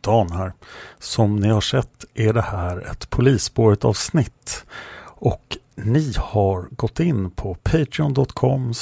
Dan 0.00 0.32
här. 0.32 0.52
Som 0.98 1.36
ni 1.36 1.48
har 1.48 1.60
sett 1.60 2.04
är 2.14 2.32
det 2.32 2.42
här 2.42 2.90
ett 2.90 3.10
polisspåret 3.10 3.84
avsnitt 3.84 4.64
och 5.04 5.56
ni 5.84 6.12
har 6.16 6.68
gått 6.70 7.00
in 7.00 7.30
på 7.30 7.54
patreon.com 7.54 8.72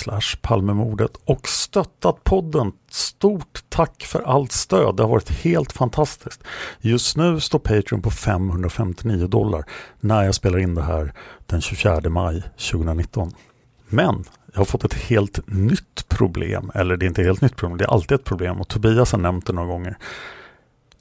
palmemordet 0.41 1.11
och 1.25 1.49
stöttat 1.49 2.25
podden. 2.25 2.73
Stort 2.91 3.65
tack 3.69 4.03
för 4.03 4.23
allt 4.23 4.53
stöd. 4.53 4.97
Det 4.97 5.03
har 5.03 5.11
varit 5.11 5.31
helt 5.31 5.73
fantastiskt. 5.73 6.45
Just 6.81 7.17
nu 7.17 7.41
står 7.41 7.59
Patreon 7.59 8.03
på 8.03 8.11
559 8.11 9.27
dollar 9.27 9.65
när 10.01 10.25
jag 10.25 10.35
spelar 10.35 10.59
in 10.59 10.75
det 10.75 10.83
här 10.83 11.13
den 11.47 11.61
24 11.61 12.01
maj 12.11 12.43
2019. 12.73 13.33
Men 13.89 14.25
jag 14.53 14.61
har 14.61 14.65
fått 14.65 14.85
ett 14.85 14.95
helt 14.95 15.47
nytt 15.47 16.09
problem, 16.09 16.71
eller 16.75 16.97
det 16.97 17.05
är 17.05 17.09
inte 17.09 17.21
ett 17.21 17.27
helt 17.27 17.41
nytt 17.41 17.57
problem, 17.57 17.79
det 17.79 17.85
är 17.85 17.93
alltid 17.93 18.15
ett 18.15 18.25
problem 18.25 18.61
och 18.61 18.69
Tobias 18.69 19.13
har 19.13 19.19
nämnt 19.19 19.47
det 19.47 19.53
några 19.53 19.69
gånger. 19.69 19.99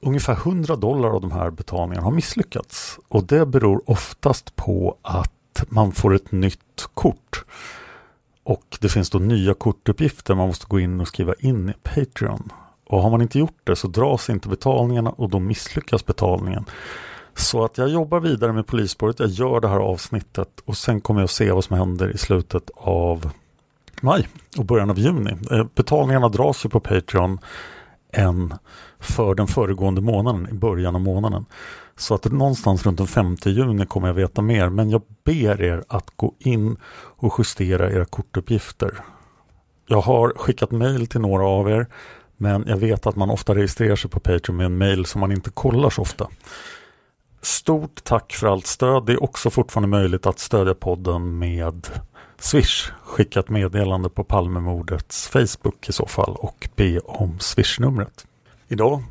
Ungefär 0.01 0.33
100 0.33 0.75
dollar 0.75 1.09
av 1.09 1.21
de 1.21 1.31
här 1.31 1.49
betalningarna 1.49 2.05
har 2.05 2.11
misslyckats 2.11 2.99
och 3.07 3.23
det 3.23 3.45
beror 3.45 3.89
oftast 3.89 4.55
på 4.55 4.97
att 5.01 5.63
man 5.69 5.91
får 5.91 6.15
ett 6.15 6.31
nytt 6.31 6.87
kort. 6.93 7.45
Och 8.43 8.77
det 8.79 8.89
finns 8.89 9.09
då 9.09 9.19
nya 9.19 9.53
kortuppgifter 9.53 10.35
man 10.35 10.47
måste 10.47 10.65
gå 10.67 10.79
in 10.79 11.01
och 11.01 11.07
skriva 11.07 11.33
in 11.39 11.69
i 11.69 11.73
Patreon. 11.83 12.51
Och 12.85 13.01
har 13.01 13.09
man 13.09 13.21
inte 13.21 13.39
gjort 13.39 13.59
det 13.63 13.75
så 13.75 13.87
dras 13.87 14.29
inte 14.29 14.49
betalningarna 14.49 15.09
och 15.09 15.29
då 15.29 15.39
misslyckas 15.39 16.05
betalningen. 16.05 16.65
Så 17.35 17.65
att 17.65 17.77
jag 17.77 17.89
jobbar 17.89 18.19
vidare 18.19 18.53
med 18.53 18.67
polisspåret, 18.67 19.19
jag 19.19 19.29
gör 19.29 19.59
det 19.59 19.67
här 19.67 19.79
avsnittet 19.79 20.49
och 20.65 20.77
sen 20.77 21.01
kommer 21.01 21.19
jag 21.19 21.25
att 21.25 21.31
se 21.31 21.51
vad 21.51 21.63
som 21.63 21.77
händer 21.77 22.15
i 22.15 22.17
slutet 22.17 22.69
av 22.75 23.31
maj 24.01 24.27
och 24.57 24.65
början 24.65 24.89
av 24.89 24.99
juni. 24.99 25.31
Eh, 25.51 25.65
betalningarna 25.75 26.29
dras 26.29 26.65
ju 26.65 26.69
på 26.69 26.79
Patreon 26.79 27.39
än 28.13 28.53
för 28.99 29.35
den 29.35 29.47
föregående 29.47 30.01
månaden, 30.01 30.49
i 30.51 30.53
början 30.53 30.95
av 30.95 31.01
månaden. 31.01 31.45
Så 31.97 32.13
att 32.15 32.25
någonstans 32.25 32.85
runt 32.85 32.97
den 32.97 33.07
5 33.07 33.35
juni 33.45 33.85
kommer 33.85 34.07
jag 34.07 34.13
veta 34.13 34.41
mer. 34.41 34.69
Men 34.69 34.89
jag 34.89 35.01
ber 35.23 35.61
er 35.61 35.83
att 35.87 36.11
gå 36.15 36.33
in 36.39 36.77
och 36.93 37.35
justera 37.37 37.91
era 37.91 38.05
kortuppgifter. 38.05 38.93
Jag 39.87 40.01
har 40.01 40.33
skickat 40.37 40.71
mail 40.71 41.07
till 41.07 41.21
några 41.21 41.45
av 41.45 41.69
er. 41.69 41.87
Men 42.37 42.63
jag 42.67 42.77
vet 42.77 43.07
att 43.07 43.15
man 43.15 43.29
ofta 43.29 43.55
registrerar 43.55 43.95
sig 43.95 44.09
på 44.09 44.19
Patreon 44.19 44.57
med 44.57 44.65
en 44.65 44.77
mail 44.77 45.05
som 45.05 45.21
man 45.21 45.31
inte 45.31 45.49
kollar 45.49 45.89
så 45.89 46.01
ofta. 46.01 46.27
Stort 47.41 48.03
tack 48.03 48.33
för 48.33 48.47
allt 48.47 48.67
stöd. 48.67 49.05
Det 49.05 49.13
är 49.13 49.23
också 49.23 49.49
fortfarande 49.49 49.87
möjligt 49.87 50.25
att 50.25 50.39
stödja 50.39 50.73
podden 50.73 51.39
med 51.39 51.87
Swish. 52.39 52.91
Skicka 53.03 53.39
ett 53.39 53.49
meddelande 53.49 54.09
på 54.09 54.23
Palmemordets 54.23 55.27
Facebook 55.27 55.89
i 55.89 55.91
så 55.91 56.05
fall 56.05 56.35
och 56.35 56.69
be 56.75 56.99
om 56.99 57.39
Swish-numret. 57.39 58.25
Idag 58.67 59.03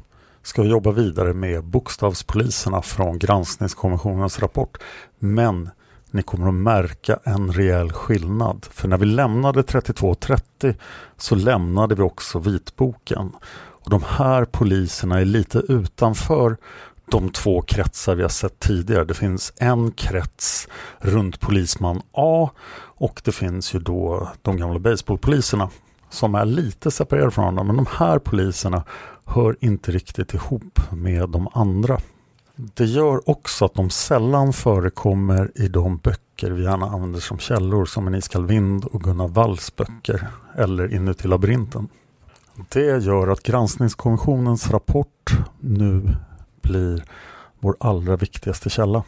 ska 0.42 0.62
jag 0.62 0.70
jobba 0.70 0.90
vidare 0.90 1.32
med 1.32 1.64
bokstavspoliserna 1.64 2.82
från 2.82 3.18
granskningskommissionens 3.18 4.38
rapport. 4.38 4.78
Men 5.18 5.70
ni 6.10 6.22
kommer 6.22 6.48
att 6.48 6.54
märka 6.54 7.18
en 7.24 7.52
rejäl 7.52 7.92
skillnad. 7.92 8.66
För 8.70 8.88
när 8.88 8.98
vi 8.98 9.06
lämnade 9.06 9.62
3230 9.62 10.74
så 11.16 11.34
lämnade 11.34 11.94
vi 11.94 12.02
också 12.02 12.38
vitboken. 12.38 13.32
Och 13.56 13.90
De 13.90 14.02
här 14.08 14.44
poliserna 14.44 15.20
är 15.20 15.24
lite 15.24 15.58
utanför 15.58 16.56
de 17.10 17.30
två 17.30 17.62
kretsar 17.62 18.14
vi 18.14 18.22
har 18.22 18.28
sett 18.28 18.60
tidigare. 18.60 19.04
Det 19.04 19.14
finns 19.14 19.52
en 19.56 19.92
krets 19.92 20.68
runt 20.98 21.40
polisman 21.40 22.02
A 22.12 22.50
och 22.96 23.22
det 23.24 23.32
finns 23.32 23.74
ju 23.74 23.78
då 23.78 24.28
de 24.42 24.56
gamla 24.56 24.78
baseballpoliserna 24.78 25.70
som 26.10 26.34
är 26.34 26.44
lite 26.44 26.90
separerade 26.90 27.30
från 27.30 27.44
varandra. 27.44 27.64
Men 27.64 27.76
de 27.76 27.86
här 27.90 28.18
poliserna 28.18 28.84
hör 29.24 29.56
inte 29.60 29.92
riktigt 29.92 30.34
ihop 30.34 30.80
med 30.92 31.28
de 31.28 31.48
andra. 31.52 32.00
Det 32.56 32.84
gör 32.84 33.30
också 33.30 33.64
att 33.64 33.74
de 33.74 33.90
sällan 33.90 34.52
förekommer 34.52 35.50
i 35.54 35.68
de 35.68 35.96
böcker 35.96 36.50
vi 36.50 36.64
gärna 36.64 36.86
använder 36.86 37.20
som 37.20 37.38
källor 37.38 37.84
som 37.84 38.06
en 38.06 38.14
iskall 38.14 38.46
vind 38.46 38.84
och 38.84 39.02
Gunnar 39.02 39.28
Walls 39.28 39.76
böcker 39.76 40.28
eller 40.54 40.94
Inuti 40.94 41.28
labyrinten. 41.28 41.88
Det 42.68 43.04
gör 43.04 43.28
att 43.28 43.42
granskningskommissionens 43.42 44.70
rapport 44.70 45.30
nu 45.60 46.16
blir 46.62 47.04
vår 47.60 47.76
allra 47.80 48.16
viktigaste 48.16 48.70
källa. 48.70 49.04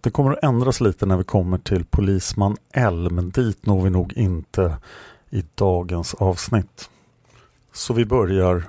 Det 0.00 0.10
kommer 0.10 0.32
att 0.32 0.44
ändras 0.44 0.80
lite 0.80 1.06
när 1.06 1.16
vi 1.16 1.24
kommer 1.24 1.58
till 1.58 1.84
polisman 1.84 2.56
L 2.72 3.10
men 3.10 3.30
dit 3.30 3.66
når 3.66 3.82
vi 3.82 3.90
nog 3.90 4.12
inte 4.12 4.76
i 5.30 5.44
dagens 5.54 6.14
avsnitt. 6.14 6.90
Så 7.72 7.94
vi 7.94 8.04
börjar 8.04 8.64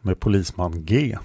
med 0.00 0.20
polisman 0.20 0.84
G. 0.84 1.18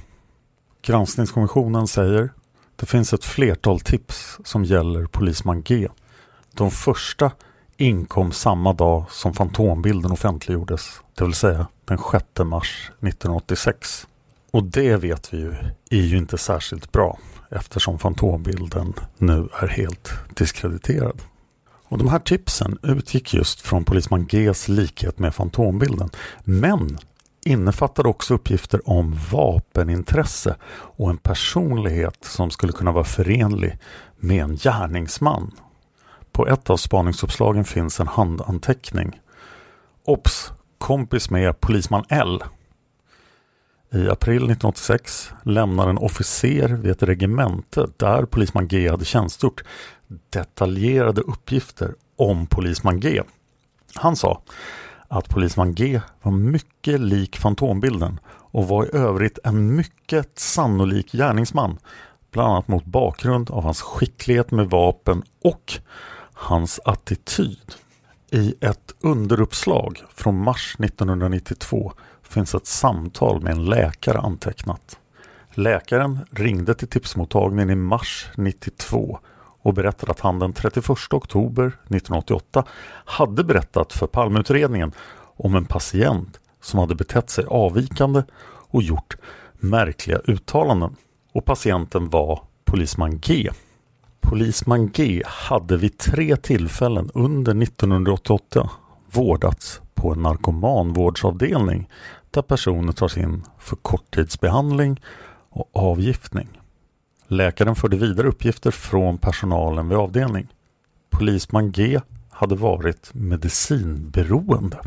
Granskningskommissionen 0.81 1.87
säger 1.87 2.29
det 2.75 2.85
finns 2.85 3.13
ett 3.13 3.25
flertal 3.25 3.79
tips 3.79 4.39
som 4.43 4.63
gäller 4.63 5.05
polisman 5.05 5.61
G. 5.61 5.87
De 6.53 6.71
första 6.71 7.31
inkom 7.77 8.31
samma 8.31 8.73
dag 8.73 9.05
som 9.09 9.33
fantombilden 9.33 10.11
offentliggjordes, 10.11 11.01
det 11.15 11.23
vill 11.23 11.33
säga 11.33 11.67
den 11.85 11.97
6 12.11 12.25
mars 12.45 12.91
1986. 12.99 14.07
Och 14.51 14.63
det 14.63 14.95
vet 14.95 15.33
vi 15.33 15.37
ju 15.37 15.55
är 15.89 16.05
ju 16.05 16.17
inte 16.17 16.37
särskilt 16.37 16.91
bra 16.91 17.17
eftersom 17.49 17.99
fantombilden 17.99 18.93
nu 19.17 19.49
är 19.61 19.67
helt 19.67 20.11
diskrediterad. 20.35 21.21
Och 21.89 21.97
de 21.97 22.07
här 22.07 22.19
tipsen 22.19 22.77
utgick 22.83 23.33
just 23.33 23.61
från 23.61 23.85
polisman 23.85 24.25
Gs 24.25 24.67
likhet 24.67 25.19
med 25.19 25.35
fantombilden 25.35 26.09
men 26.43 26.97
innefattade 27.45 28.09
också 28.09 28.33
uppgifter 28.33 28.89
om 28.89 29.17
vapenintresse 29.31 30.55
och 30.71 31.09
en 31.09 31.17
personlighet 31.17 32.17
som 32.21 32.51
skulle 32.51 32.73
kunna 32.73 32.91
vara 32.91 33.03
förenlig 33.03 33.77
med 34.17 34.43
en 34.43 34.55
gärningsman. 34.55 35.51
På 36.31 36.47
ett 36.47 36.69
av 36.69 36.77
spaningsuppslagen 36.77 37.65
finns 37.65 37.99
en 37.99 38.07
handanteckning. 38.07 39.19
Ops! 40.05 40.51
Kompis 40.77 41.29
med 41.29 41.59
polisman 41.59 42.05
L. 42.09 42.43
I 43.91 44.09
april 44.09 44.37
1986 44.37 45.31
lämnar 45.43 45.87
en 45.87 45.97
officer 45.97 46.69
vid 46.69 46.91
ett 46.91 47.03
regemente 47.03 47.87
där 47.97 48.25
polisman 48.25 48.67
G 48.67 48.89
hade 48.89 49.05
tjänstgjort 49.05 49.63
detaljerade 50.29 51.21
uppgifter 51.21 51.95
om 52.15 52.47
polisman 52.47 52.99
G. 52.99 53.21
Han 53.95 54.15
sa 54.15 54.41
att 55.07 55.29
polisman 55.29 55.75
G 55.75 56.01
var 56.21 56.31
mycket 56.31 56.99
lik 56.99 57.37
fantombilden 57.37 58.19
och 58.27 58.67
var 58.67 58.85
i 58.85 58.97
övrigt 58.97 59.39
en 59.43 59.75
mycket 59.75 60.39
sannolik 60.39 61.11
gärningsman. 61.11 61.77
Bland 62.31 62.51
annat 62.51 62.67
mot 62.67 62.85
bakgrund 62.85 63.51
av 63.51 63.63
hans 63.63 63.81
skicklighet 63.81 64.51
med 64.51 64.69
vapen 64.69 65.23
och 65.43 65.73
hans 66.33 66.79
attityd. 66.85 67.73
I 68.31 68.55
ett 68.61 68.95
underuppslag 69.01 70.03
från 70.13 70.43
mars 70.43 70.75
1992 70.79 71.93
finns 72.23 72.55
ett 72.55 72.67
samtal 72.67 73.41
med 73.41 73.51
en 73.51 73.65
läkare 73.65 74.19
antecknat. 74.19 74.99
Läkaren 75.53 76.19
ringde 76.31 76.75
till 76.75 76.87
tipsmottagningen 76.87 77.69
i 77.69 77.75
mars 77.75 78.27
92 78.35 79.19
och 79.61 79.73
berättade 79.73 80.11
att 80.11 80.19
han 80.19 80.39
den 80.39 80.53
31 80.53 80.89
oktober 81.11 81.65
1988 81.67 82.63
hade 83.05 83.43
berättat 83.43 83.93
för 83.93 84.07
Palmeutredningen 84.07 84.91
om 85.35 85.55
en 85.55 85.65
patient 85.65 86.39
som 86.61 86.79
hade 86.79 86.95
betett 86.95 87.29
sig 87.29 87.45
avvikande 87.47 88.23
och 88.69 88.83
gjort 88.83 89.15
märkliga 89.53 90.17
uttalanden. 90.17 90.95
Och 91.33 91.45
patienten 91.45 92.09
var 92.09 92.43
polisman 92.65 93.19
G. 93.19 93.49
Polisman 94.21 94.91
G 94.91 95.23
hade 95.25 95.77
vid 95.77 95.97
tre 95.97 96.35
tillfällen 96.35 97.09
under 97.13 97.63
1988 97.63 98.69
vårdats 99.11 99.81
på 99.93 100.13
en 100.13 100.21
narkomanvårdsavdelning 100.21 101.89
där 102.31 102.41
personer 102.41 102.91
tas 102.91 103.17
in 103.17 103.43
för 103.59 103.75
korttidsbehandling 103.75 105.01
och 105.49 105.69
avgiftning. 105.73 106.47
Läkaren 107.27 107.75
förde 107.75 107.97
vidare 107.97 108.27
uppgifter 108.27 108.71
från 108.71 109.17
personalen 109.17 109.89
vid 109.89 109.97
avdelning. 109.97 110.47
Polisman 111.09 111.71
G 111.71 111.99
hade 112.29 112.55
varit 112.55 113.09
medicinberoende. 113.13 114.77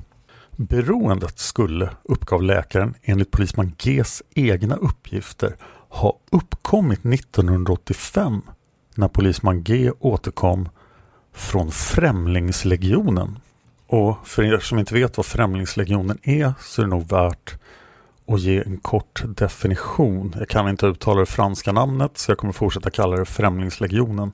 Beroendet 0.57 1.39
skulle, 1.39 1.91
uppgav 2.03 2.43
läkaren 2.43 2.95
enligt 3.03 3.31
polisman 3.31 3.73
Gs 3.79 4.23
egna 4.35 4.77
uppgifter, 4.77 5.57
ha 5.89 6.19
uppkommit 6.31 7.05
1985 7.05 8.43
när 8.95 9.09
polisman 9.09 9.63
G 9.63 9.91
återkom 10.01 10.69
från 11.33 11.71
Främlingslegionen. 11.71 13.39
Och 13.87 14.29
för 14.29 14.43
er 14.43 14.59
som 14.59 14.79
inte 14.79 14.95
vet 14.95 15.17
vad 15.17 15.27
Främlingslegionen 15.27 16.19
är 16.23 16.55
så 16.61 16.83
är 16.83 16.85
det 16.85 16.91
nog 16.91 17.09
värt 17.09 17.55
att 18.27 18.41
ge 18.41 18.63
en 18.63 18.77
kort 18.77 19.23
definition. 19.27 20.35
Jag 20.39 20.49
kan 20.49 20.69
inte 20.69 20.87
uttala 20.87 21.21
det 21.21 21.27
franska 21.27 21.73
namnet 21.73 22.19
så 22.19 22.31
jag 22.31 22.39
kommer 22.39 22.53
fortsätta 22.53 22.91
kalla 22.91 23.17
det 23.17 23.25
Främlingslegionen. 23.25 24.33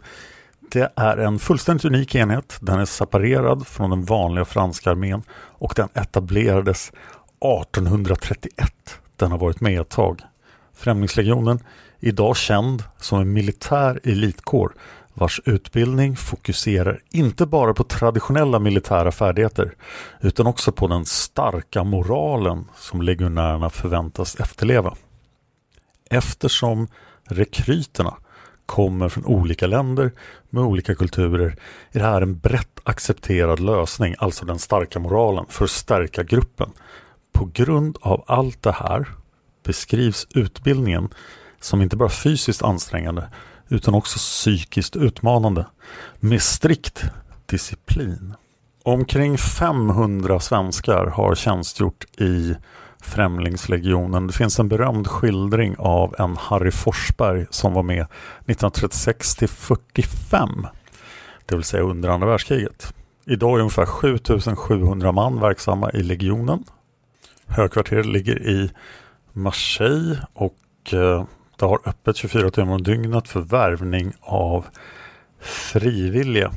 Det 0.61 0.93
är 0.96 1.16
en 1.16 1.38
fullständigt 1.38 1.84
unik 1.84 2.14
enhet. 2.14 2.58
Den 2.61 2.81
är 2.81 2.84
separerad 2.84 3.66
från 3.66 3.90
den 3.90 4.04
vanliga 4.04 4.44
franska 4.44 4.90
armén 4.90 5.22
och 5.32 5.72
den 5.76 5.88
etablerades 5.94 6.93
1831. 7.40 8.72
Den 9.16 9.31
har 9.31 9.38
varit 9.38 9.61
med 9.61 9.81
ett 9.81 9.88
tag. 9.88 10.22
Främlingslegionen, 10.75 11.61
idag 12.00 12.37
känd 12.37 12.83
som 12.99 13.21
en 13.21 13.33
militär 13.33 14.00
elitkår 14.05 14.73
vars 15.15 15.41
utbildning 15.45 16.17
fokuserar 16.17 17.00
inte 17.11 17.47
bara 17.47 17.75
på 17.75 17.85
traditionella 17.85 18.59
militära 18.59 19.12
färdigheter 19.12 19.75
utan 20.21 20.47
också 20.47 20.73
på 20.73 20.87
den 20.87 21.05
starka 21.05 21.85
moralen 21.85 22.65
som 22.77 23.03
legionärerna 23.03 23.71
förväntas 23.71 24.35
efterleva. 24.35 24.97
Eftersom 26.11 26.89
rekryterna 27.25 28.15
kommer 28.67 29.09
från 29.09 29.25
olika 29.25 29.67
länder 29.67 30.12
med 30.50 30.62
olika 30.62 30.95
kulturer 30.95 31.56
är 31.93 31.99
det 31.99 32.06
här 32.06 32.23
en 32.23 32.39
brett 32.39 32.81
accepterad 32.85 33.61
lösning, 33.61 34.15
alltså 34.19 34.45
den 34.45 34.59
starka 34.59 34.99
moralen, 34.99 35.47
för 35.49 35.65
att 35.65 35.71
stärka 35.71 36.23
gruppen. 36.23 36.71
På 37.33 37.50
grund 37.53 37.99
av 38.00 38.25
allt 38.27 38.62
det 38.62 38.73
här 38.73 39.09
beskrivs 39.62 40.27
utbildningen 40.35 41.09
som 41.60 41.82
inte 41.82 41.96
bara 41.96 42.08
fysiskt 42.08 42.62
ansträngande 42.62 43.28
utan 43.69 43.94
också 43.94 44.19
psykiskt 44.19 44.96
utmanande 44.96 45.66
med 46.20 46.43
strikt 46.43 47.05
disciplin. 47.46 48.34
Omkring 48.82 49.38
500 49.38 50.40
svenskar 50.40 51.06
har 51.06 51.34
tjänstgjort 51.34 52.20
i 52.20 52.55
Främlingslegionen. 53.00 54.26
Det 54.26 54.32
finns 54.32 54.58
en 54.58 54.69
berömd 54.69 55.06
skildring 55.06 55.75
av 55.78 56.14
en 56.19 56.37
Harry 56.37 56.70
Forsberg 56.70 57.46
som 57.50 57.72
var 57.72 57.82
med 57.82 58.00
1936 58.00 59.37
till 59.37 59.49
45. 59.49 60.66
Det 61.46 61.54
vill 61.54 61.64
säga 61.64 61.82
under 61.82 62.08
andra 62.08 62.26
världskriget. 62.26 62.94
Idag 63.26 63.56
är 63.56 63.61
ungefär 63.61 63.87
7700 63.87 65.12
man 65.12 65.40
verksamma 65.40 65.90
i 65.90 66.02
legionen. 66.02 66.64
Högkvarteret 67.46 68.06
ligger 68.06 68.49
i 68.49 68.70
Marseille 69.32 70.19
och 70.34 70.54
eh, 70.93 71.25
det 71.58 71.66
har 71.66 71.81
öppet 71.84 72.16
24 72.16 72.50
timmar 72.50 72.75
om 72.75 72.82
dygnet 72.82 73.28
för 73.28 73.40
värvning 73.40 74.12
av 74.20 74.66
frivilliga. 75.40 76.52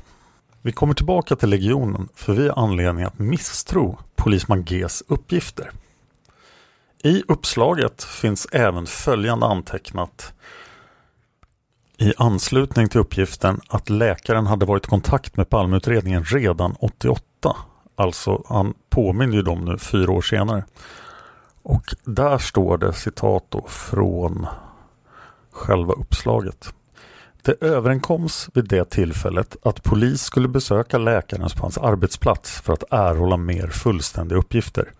Vi 0.62 0.72
kommer 0.72 0.94
tillbaka 0.94 1.36
till 1.36 1.50
legionen 1.50 2.10
för 2.16 2.34
vi 2.34 2.48
har 2.48 2.64
anledning 2.64 3.06
att 3.06 3.20
misstro 3.20 3.98
polisman 4.16 4.64
Gs 4.64 5.04
uppgifter. 5.08 5.72
I 7.04 7.24
uppslaget 7.28 8.04
finns 8.04 8.48
även 8.52 8.86
följande 8.86 9.46
antecknat. 9.46 10.34
I 11.98 12.14
anslutning 12.18 12.90
till 12.90 13.00
uppgiften 13.00 13.62
att 13.68 13.90
läkaren 13.90 14.48
hade 14.48 14.66
varit 14.66 14.86
i 14.86 14.90
kontakt 14.90 15.38
med 15.38 15.50
Palmeutredningen 15.50 16.24
redan 16.24 16.76
88. 16.80 17.56
Alltså 17.96 18.44
han 18.50 18.74
påminner 18.90 19.36
ju 19.36 19.42
dem 19.42 19.66
nu 19.66 19.78
fyra 19.78 20.12
år 20.12 20.22
senare. 20.22 20.66
Och 21.64 21.96
där 22.04 22.38
står 22.38 22.78
det 22.78 22.94
citat 22.94 23.46
då 23.50 23.66
från 23.68 24.48
själva 25.52 25.94
uppslaget. 25.94 26.74
Det 27.44 27.64
överenkoms 27.64 28.50
vid 28.54 28.68
det 28.68 28.90
tillfället 28.90 29.56
att 29.64 29.84
polis 29.84 30.22
skulle 30.22 30.48
besöka 30.48 30.98
läkaren 30.98 31.50
på 31.58 31.62
hans 31.62 31.78
arbetsplats 31.78 32.62
för 32.62 32.74
att 32.74 32.84
erhålla 32.92 33.38
mer 33.38 33.68
fullständiga 33.68 34.40
uppgifter. 34.40 34.92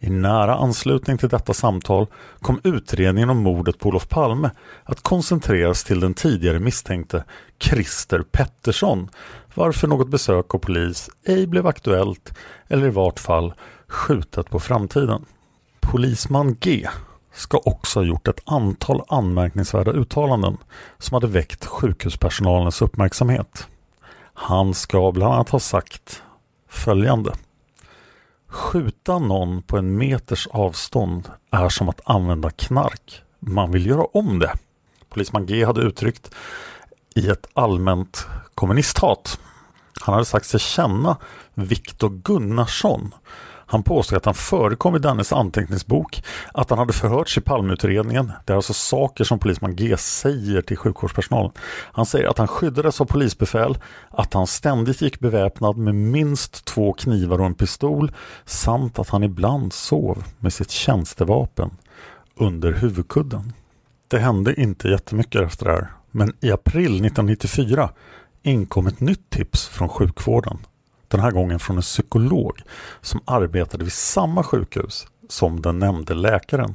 I 0.00 0.10
nära 0.10 0.54
anslutning 0.56 1.18
till 1.18 1.28
detta 1.28 1.54
samtal 1.54 2.06
kom 2.40 2.60
utredningen 2.64 3.30
om 3.30 3.42
mordet 3.42 3.78
på 3.78 3.88
Olof 3.88 4.08
Palme 4.08 4.50
att 4.84 5.02
koncentreras 5.02 5.84
till 5.84 6.00
den 6.00 6.14
tidigare 6.14 6.58
misstänkte 6.58 7.24
Christer 7.58 8.22
Pettersson 8.32 9.08
varför 9.54 9.88
något 9.88 10.08
besök 10.08 10.54
av 10.54 10.58
polis 10.58 11.10
ej 11.26 11.46
blev 11.46 11.66
aktuellt 11.66 12.34
eller 12.68 12.86
i 12.86 12.90
vart 12.90 13.20
fall 13.20 13.54
skjutet 13.88 14.50
på 14.50 14.60
framtiden. 14.60 15.24
Polisman 15.80 16.56
G 16.60 16.88
ska 17.34 17.60
också 17.64 18.00
ha 18.00 18.06
gjort 18.06 18.28
ett 18.28 18.40
antal 18.44 19.02
anmärkningsvärda 19.08 19.90
uttalanden 19.90 20.56
som 20.98 21.14
hade 21.14 21.26
väckt 21.26 21.66
sjukhuspersonalens 21.66 22.82
uppmärksamhet. 22.82 23.68
Han 24.34 24.74
ska 24.74 25.12
bland 25.12 25.34
annat 25.34 25.48
ha 25.48 25.60
sagt 25.60 26.22
följande. 26.68 27.32
Skjuta 28.48 29.18
någon 29.18 29.62
på 29.62 29.78
en 29.78 29.98
meters 29.98 30.46
avstånd 30.46 31.30
är 31.50 31.68
som 31.68 31.88
att 31.88 32.00
använda 32.04 32.50
knark. 32.50 33.22
Man 33.38 33.72
vill 33.72 33.86
göra 33.86 34.04
om 34.04 34.38
det. 34.38 34.52
Polisman 35.08 35.46
G 35.46 35.64
hade 35.64 35.80
uttryckt 35.80 36.34
i 37.14 37.28
ett 37.28 37.46
allmänt 37.52 38.26
kommunisthat. 38.54 39.40
Han 40.00 40.12
hade 40.12 40.24
sagt 40.24 40.46
sig 40.46 40.60
känna 40.60 41.16
Viktor 41.54 42.10
Gunnarsson 42.10 43.14
han 43.66 43.82
påstår 43.82 44.16
att 44.16 44.24
han 44.24 44.34
förekom 44.34 44.96
i 44.96 44.98
dennes 44.98 45.32
anteckningsbok, 45.32 46.22
att 46.54 46.70
han 46.70 46.78
hade 46.78 46.92
förhörts 46.92 47.38
i 47.38 47.40
Palmeutredningen. 47.40 48.32
Det 48.44 48.52
är 48.52 48.56
alltså 48.56 48.72
saker 48.72 49.24
som 49.24 49.38
polisman 49.38 49.76
G 49.76 49.96
säger 49.96 50.62
till 50.62 50.76
sjukvårdspersonalen. 50.76 51.52
Han 51.92 52.06
säger 52.06 52.28
att 52.28 52.38
han 52.38 52.48
skyddades 52.48 53.00
av 53.00 53.04
polisbefäl, 53.04 53.78
att 54.10 54.34
han 54.34 54.46
ständigt 54.46 55.02
gick 55.02 55.20
beväpnad 55.20 55.76
med 55.76 55.94
minst 55.94 56.64
två 56.64 56.92
knivar 56.92 57.40
och 57.40 57.46
en 57.46 57.54
pistol 57.54 58.12
samt 58.44 58.98
att 58.98 59.08
han 59.08 59.22
ibland 59.22 59.72
sov 59.72 60.24
med 60.38 60.52
sitt 60.52 60.70
tjänstevapen 60.70 61.70
under 62.36 62.72
huvudkudden. 62.72 63.52
Det 64.08 64.18
hände 64.18 64.60
inte 64.60 64.88
jättemycket 64.88 65.42
efter 65.42 65.66
det 65.66 65.72
här, 65.72 65.88
men 66.10 66.32
i 66.40 66.50
april 66.50 66.84
1994 66.84 67.90
inkom 68.42 68.86
ett 68.86 69.00
nytt 69.00 69.30
tips 69.30 69.68
från 69.68 69.88
sjukvården. 69.88 70.58
Den 71.14 71.22
här 71.22 71.30
gången 71.30 71.58
från 71.58 71.76
en 71.76 71.82
psykolog 71.82 72.62
som 73.00 73.20
arbetade 73.24 73.84
vid 73.84 73.92
samma 73.92 74.42
sjukhus 74.42 75.06
som 75.28 75.62
den 75.62 75.78
nämnde 75.78 76.14
läkaren. 76.14 76.74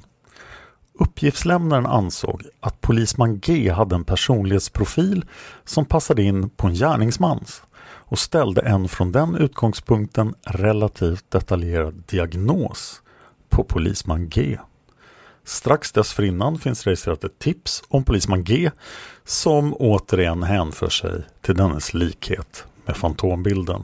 Uppgiftslämnaren 1.00 1.86
ansåg 1.86 2.44
att 2.60 2.82
polisman 2.82 3.40
G 3.40 3.70
hade 3.70 3.96
en 3.96 4.04
personlighetsprofil 4.04 5.26
som 5.66 5.86
passade 5.86 6.24
in 6.24 6.50
på 6.50 6.68
en 6.68 6.74
gärningsmans 6.74 7.62
och 7.82 8.20
ställde 8.20 8.62
en 8.62 8.88
från 8.88 9.12
den 9.12 9.36
utgångspunkten 9.36 10.36
relativt 10.46 11.32
detaljerad 11.32 12.04
diagnos 12.08 13.02
på 13.50 13.64
polisman 13.64 14.30
G. 14.30 14.58
Strax 15.44 15.92
dessförinnan 15.92 16.58
finns 16.60 16.86
registrerat 16.86 17.24
ett 17.24 17.40
tips 17.40 17.84
om 17.88 18.04
polisman 18.04 18.44
G 18.44 18.72
som 19.26 19.74
återigen 19.74 20.44
hänför 20.44 20.90
sig 20.90 21.24
till 21.42 21.56
dennes 21.56 21.94
likhet 21.94 22.66
med 22.86 22.98
fantombilden. 22.98 23.84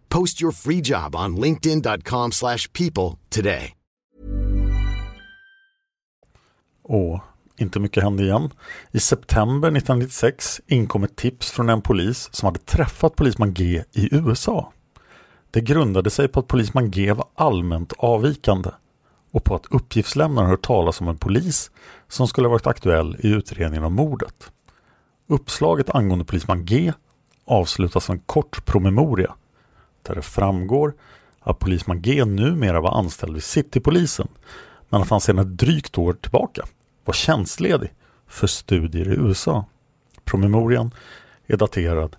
Post 0.11 0.41
your 0.41 0.51
free 0.51 0.81
job 0.83 1.15
on 1.15 1.37
linkedin.com 1.37 2.31
slash 2.31 2.57
people 2.73 3.17
today. 3.29 3.75
Och 6.83 7.19
inte 7.57 7.79
mycket 7.79 8.03
hände 8.03 8.23
igen. 8.23 8.49
I 8.91 8.99
september 8.99 9.67
1996 9.67 10.61
inkom 10.67 11.03
ett 11.03 11.15
tips 11.15 11.51
från 11.51 11.69
en 11.69 11.81
polis 11.81 12.29
som 12.31 12.45
hade 12.45 12.59
träffat 12.59 13.15
polisman 13.15 13.53
G 13.53 13.83
i 13.93 14.15
USA. 14.15 14.71
Det 15.51 15.61
grundade 15.61 16.09
sig 16.09 16.27
på 16.27 16.39
att 16.39 16.47
polisman 16.47 16.91
G 16.91 17.13
var 17.13 17.27
allmänt 17.35 17.93
avvikande 17.97 18.69
och 19.31 19.43
på 19.43 19.55
att 19.55 19.65
uppgiftslämnaren 19.69 20.49
hört 20.49 20.65
talas 20.65 21.01
om 21.01 21.07
en 21.07 21.17
polis 21.17 21.71
som 22.07 22.27
skulle 22.27 22.47
ha 22.47 22.51
varit 22.51 22.67
aktuell 22.67 23.17
i 23.19 23.27
utredningen 23.27 23.83
om 23.83 23.93
mordet. 23.93 24.51
Uppslaget 25.27 25.95
angående 25.95 26.25
polisman 26.25 26.65
G 26.65 26.93
avslutas 27.45 28.09
av 28.09 28.13
en 28.13 28.21
kort 28.25 28.65
promemoria 28.65 29.35
där 30.03 30.15
det 30.15 30.21
framgår 30.21 30.93
att 31.39 31.59
polisman 31.59 32.01
G 32.01 32.25
numera 32.25 32.81
var 32.81 32.97
anställd 32.97 33.33
vid 33.33 33.43
Citypolisen 33.43 34.27
men 34.89 35.01
att 35.01 35.09
han 35.09 35.21
sedan 35.21 35.39
ett 35.39 35.57
drygt 35.57 35.97
år 35.97 36.13
tillbaka 36.13 36.65
var 37.05 37.13
tjänstledig 37.13 37.93
för 38.27 38.47
studier 38.47 39.07
i 39.07 39.15
USA. 39.15 39.65
Promemorian 40.23 40.93
är 41.47 41.57
daterad 41.57 42.15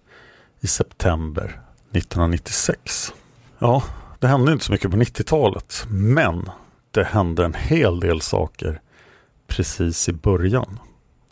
i 0.60 0.66
september 0.66 1.60
1996. 1.90 3.14
Ja, 3.58 3.82
det 4.18 4.26
hände 4.26 4.52
inte 4.52 4.64
så 4.64 4.72
mycket 4.72 4.90
på 4.90 4.96
90-talet 4.96 5.86
men 5.88 6.50
det 6.90 7.04
hände 7.04 7.44
en 7.44 7.54
hel 7.54 8.00
del 8.00 8.20
saker 8.20 8.80
precis 9.46 10.08
i 10.08 10.12
början. 10.12 10.78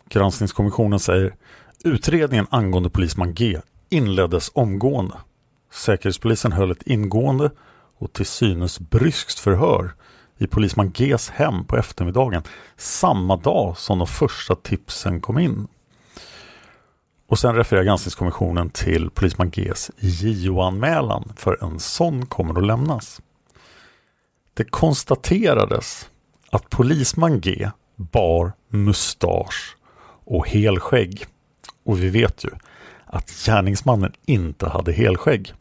Granskningskommissionen 0.09 0.99
säger 0.99 1.35
utredningen 1.83 2.47
angående 2.49 2.89
polisman 2.89 3.33
G 3.33 3.59
inleddes 3.89 4.51
omgående. 4.53 5.15
Säkerhetspolisen 5.71 6.51
höll 6.51 6.71
ett 6.71 6.87
ingående 6.87 7.51
och 7.97 8.13
till 8.13 8.25
synes 8.25 8.79
bryskt 8.79 9.39
förhör 9.39 9.93
i 10.37 10.47
polisman 10.47 10.91
Gs 10.91 11.29
hem 11.29 11.65
på 11.65 11.77
eftermiddagen 11.77 12.43
samma 12.77 13.37
dag 13.37 13.77
som 13.77 13.99
de 13.99 14.07
första 14.07 14.55
tipsen 14.55 15.21
kom 15.21 15.39
in. 15.39 15.67
Och 17.27 17.39
sen 17.39 17.55
refererar 17.55 17.83
granskningskommissionen 17.83 18.69
till 18.69 19.09
polisman 19.09 19.49
Gs 19.49 19.91
JO-anmälan 19.99 21.33
för 21.35 21.63
en 21.63 21.79
sån 21.79 22.25
kommer 22.25 22.59
att 22.59 22.65
lämnas. 22.65 23.21
Det 24.53 24.63
konstaterades 24.63 26.09
att 26.51 26.69
polisman 26.69 27.41
G 27.41 27.69
bar 27.95 28.53
mustasch 28.69 29.77
och 30.25 30.49
helskägg. 30.49 31.25
Och 31.83 32.03
vi 32.03 32.09
vet 32.09 32.43
ju 32.43 32.49
att 33.05 33.29
gärningsmannen 33.29 34.13
inte 34.25 34.69
hade 34.69 34.91
helskägg. 34.91 35.53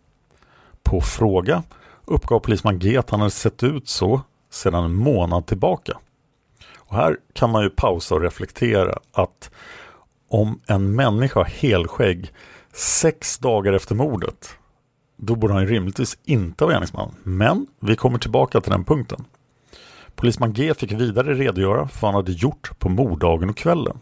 På 0.91 1.01
fråga 1.01 1.63
uppgav 2.05 2.41
polisman 2.41 2.79
G 2.79 2.97
att 2.97 3.11
han 3.11 3.21
hade 3.21 3.31
sett 3.31 3.63
ut 3.63 3.89
så 3.89 4.21
sedan 4.51 4.85
en 4.85 4.95
månad 4.95 5.47
tillbaka. 5.47 5.99
Och 6.79 6.97
här 6.97 7.17
kan 7.33 7.51
man 7.51 7.63
ju 7.63 7.71
pausa 7.71 8.15
och 8.15 8.21
reflektera 8.21 8.99
att 9.13 9.51
om 10.29 10.61
en 10.67 10.95
människa 10.95 11.41
har 11.41 11.45
helskägg 11.45 12.33
sex 12.73 13.39
dagar 13.39 13.73
efter 13.73 13.95
mordet 13.95 14.49
då 15.17 15.35
borde 15.35 15.55
han 15.55 15.67
rimligtvis 15.67 16.19
inte 16.25 16.65
vara 16.65 16.75
gärningsman. 16.75 17.15
Men 17.23 17.67
vi 17.81 17.97
kommer 17.97 18.19
tillbaka 18.19 18.61
till 18.61 18.73
den 18.73 18.85
punkten. 18.85 19.25
Polisman 20.15 20.53
G 20.53 20.75
fick 20.75 20.93
vidare 20.93 21.35
redogöra 21.35 21.89
för 21.89 22.01
vad 22.01 22.13
han 22.13 22.23
hade 22.23 22.33
gjort 22.33 22.79
på 22.79 22.89
morddagen 22.89 23.51
och 23.51 23.57
kvällen. 23.57 23.99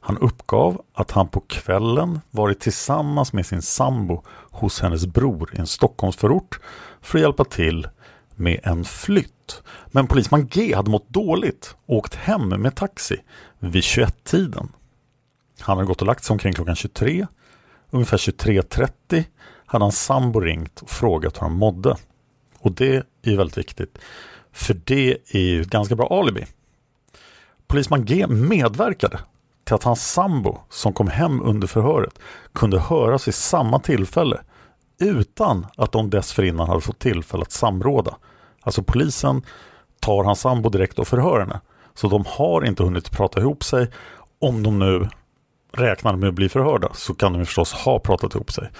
Han 0.00 0.18
uppgav 0.18 0.82
att 0.94 1.10
han 1.10 1.28
på 1.28 1.40
kvällen 1.40 2.20
varit 2.30 2.60
tillsammans 2.60 3.32
med 3.32 3.46
sin 3.46 3.62
sambo 3.62 4.22
hos 4.50 4.80
hennes 4.80 5.06
bror 5.06 5.50
i 5.54 5.58
en 5.58 5.66
Stockholmsförort 5.66 6.60
för 7.00 7.18
att 7.18 7.22
hjälpa 7.22 7.44
till 7.44 7.88
med 8.36 8.60
en 8.62 8.84
flytt. 8.84 9.62
Men 9.86 10.06
polisman 10.06 10.46
G 10.46 10.74
hade 10.74 10.90
mått 10.90 11.08
dåligt 11.08 11.76
och 11.86 11.96
åkt 11.96 12.14
hem 12.14 12.48
med 12.48 12.74
taxi 12.76 13.16
vid 13.58 13.82
21-tiden. 13.82 14.72
Han 15.60 15.76
hade 15.76 15.86
gått 15.86 16.00
och 16.00 16.06
lagt 16.06 16.24
sig 16.24 16.34
omkring 16.34 16.52
klockan 16.52 16.76
23. 16.76 17.26
Ungefär 17.90 18.16
23.30 18.16 19.24
hade 19.66 19.84
hans 19.84 20.04
sambo 20.04 20.40
ringt 20.40 20.80
och 20.80 20.90
frågat 20.90 21.36
hur 21.36 21.40
han 21.40 21.52
mådde. 21.52 21.96
Och 22.58 22.72
det 22.72 23.06
är 23.22 23.36
väldigt 23.36 23.58
viktigt. 23.58 23.98
För 24.52 24.74
det 24.84 25.18
är 25.28 25.40
ju 25.40 25.60
ett 25.60 25.70
ganska 25.70 25.96
bra 25.96 26.06
alibi. 26.20 26.46
Polisman 27.66 28.04
G 28.04 28.26
medverkade 28.26 29.18
till 29.70 29.74
att 29.74 29.84
hans 29.84 30.12
sambo 30.12 30.58
som 30.68 30.92
kom 30.92 31.08
hem 31.08 31.42
under 31.42 31.66
förhöret 31.66 32.18
kunde 32.52 32.80
höras 32.80 33.28
vid 33.28 33.34
samma 33.34 33.78
tillfälle 33.78 34.40
utan 35.00 35.66
att 35.76 35.92
de 35.92 36.10
dessförinnan 36.10 36.68
hade 36.68 36.80
fått 36.80 36.98
tillfälle 36.98 37.42
att 37.42 37.52
samråda. 37.52 38.16
Alltså 38.62 38.82
polisen 38.82 39.42
tar 40.00 40.24
hans 40.24 40.40
sambo 40.40 40.68
direkt 40.68 40.98
och 40.98 41.08
förhör 41.08 41.40
henne. 41.40 41.60
Så 41.94 42.08
de 42.08 42.24
har 42.26 42.64
inte 42.64 42.82
hunnit 42.82 43.10
prata 43.10 43.40
ihop 43.40 43.64
sig. 43.64 43.90
Om 44.40 44.62
de 44.62 44.78
nu 44.78 45.08
räknar 45.72 46.16
med 46.16 46.28
att 46.28 46.34
bli 46.34 46.48
förhörda 46.48 46.88
så 46.94 47.14
kan 47.14 47.32
de 47.32 47.46
förstås 47.46 47.72
ha 47.72 47.98
pratat 47.98 48.34
ihop 48.34 48.52
sig. 48.52 48.70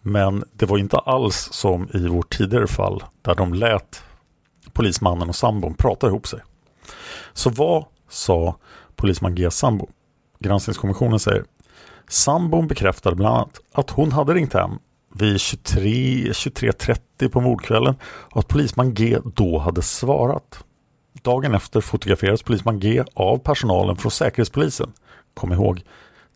Men 0.00 0.44
det 0.52 0.66
var 0.66 0.78
inte 0.78 0.98
alls 0.98 1.48
som 1.52 1.88
i 1.94 2.08
vårt 2.08 2.36
tidigare 2.36 2.66
fall 2.66 3.04
där 3.22 3.34
de 3.34 3.54
lät 3.54 4.04
polismannen 4.72 5.28
och 5.28 5.36
sambon 5.36 5.74
prata 5.74 6.06
ihop 6.06 6.26
sig. 6.26 6.40
Så 7.32 7.50
vad 7.50 7.84
sa 8.08 8.56
polisman 8.96 9.34
G 9.34 9.50
sambo? 9.50 9.88
Granskningskommissionen 10.42 11.18
säger 11.18 11.44
Sambon 12.08 12.66
bekräftade 12.66 13.16
bland 13.16 13.36
annat 13.36 13.60
att 13.72 13.90
hon 13.90 14.12
hade 14.12 14.34
ringt 14.34 14.52
hem 14.52 14.70
vid 15.14 15.36
23.30 15.36 16.32
23 16.32 17.28
på 17.28 17.40
mordkvällen 17.40 17.94
och 18.04 18.38
att 18.38 18.48
polisman 18.48 18.94
G 18.94 19.18
då 19.34 19.58
hade 19.58 19.82
svarat. 19.82 20.64
Dagen 21.22 21.54
efter 21.54 21.80
fotograferades 21.80 22.42
polisman 22.42 22.80
G 22.80 23.04
av 23.14 23.38
personalen 23.38 23.96
från 23.96 24.12
Säkerhetspolisen. 24.12 24.92
Kom 25.34 25.52
ihåg, 25.52 25.82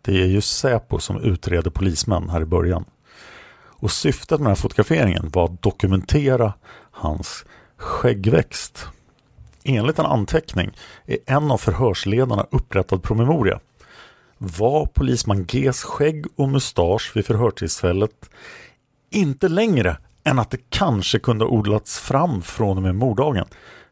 det 0.03 0.23
är 0.23 0.27
ju 0.27 0.41
Säpo 0.41 0.99
som 0.99 1.21
utreder 1.21 1.71
polismän 1.71 2.29
här 2.29 2.41
i 2.41 2.45
början. 2.45 2.85
Och 3.79 3.91
syftet 3.91 4.31
med 4.31 4.39
den 4.41 4.47
här 4.47 4.55
fotograferingen 4.55 5.31
var 5.33 5.45
att 5.45 5.63
dokumentera 5.63 6.53
hans 6.91 7.45
skäggväxt. 7.77 8.87
Enligt 9.65 9.99
en 9.99 10.07
anteckning 10.07 10.71
är 11.07 11.19
en 11.27 11.51
av 11.51 11.59
förhörsledarna 11.59 12.47
upprättad 12.51 13.03
promemoria. 13.03 13.61
Var 14.39 14.87
polisman 14.87 15.45
Gs 15.45 15.83
skägg 15.83 16.27
och 16.37 16.49
mustasch 16.49 17.13
vid 17.15 17.27
förhörstillfället 17.27 18.31
inte 19.11 19.49
längre 19.49 19.97
än 20.25 20.39
att 20.39 20.51
det 20.51 20.71
kanske 20.71 21.19
kunde 21.19 21.45
ha 21.45 21.53
odlats 21.53 21.99
fram 21.99 22.43
från 22.43 22.77
och 22.77 22.83
med 22.83 22.95
morddagen. 22.95 23.47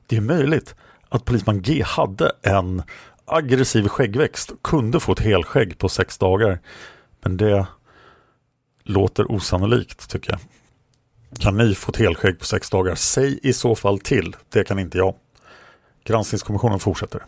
Det 0.06 0.16
är 0.16 0.20
möjligt 0.20 0.74
att 1.08 1.24
polisman 1.24 1.62
G 1.62 1.82
hade 1.86 2.32
en 2.42 2.82
aggressiv 3.24 3.88
skäggväxt 3.88 4.50
och 4.50 4.62
kunde 4.62 5.00
få 5.00 5.12
ett 5.12 5.20
helskägg 5.20 5.78
på 5.78 5.88
sex 5.88 6.18
dagar. 6.18 6.60
Men 7.22 7.36
det 7.36 7.66
låter 8.82 9.32
osannolikt 9.32 10.10
tycker 10.10 10.30
jag. 10.30 10.40
Kan 11.38 11.56
ni 11.56 11.74
få 11.74 11.90
ett 11.90 11.96
helskägg 11.96 12.38
på 12.38 12.44
sex 12.44 12.70
dagar? 12.70 12.94
Säg 12.94 13.38
i 13.42 13.52
så 13.52 13.74
fall 13.74 13.98
till. 13.98 14.36
Det 14.48 14.64
kan 14.64 14.78
inte 14.78 14.98
jag. 14.98 15.14
Granskningskommissionen 16.04 16.78
fortsätter. 16.78 17.22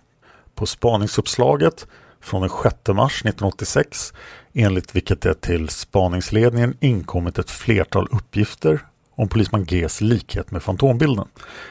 På 0.55 0.67
spaningsuppslaget 0.67 1.87
från 2.21 2.41
den 2.41 2.51
6 2.51 2.77
mars 2.89 3.21
1986 3.21 4.13
enligt 4.55 4.97
vilket 4.97 5.21
det 5.21 5.41
till 5.41 5.69
spaningsledningen 5.69 6.77
inkommit 6.81 7.39
ett 7.39 7.51
flertal 7.51 8.09
uppgifter 8.11 8.81
om 9.15 9.29
polisman 9.29 9.65
Gs 9.65 10.01
likhet 10.01 10.51
med 10.51 10.63
Fantombilden 10.63 11.29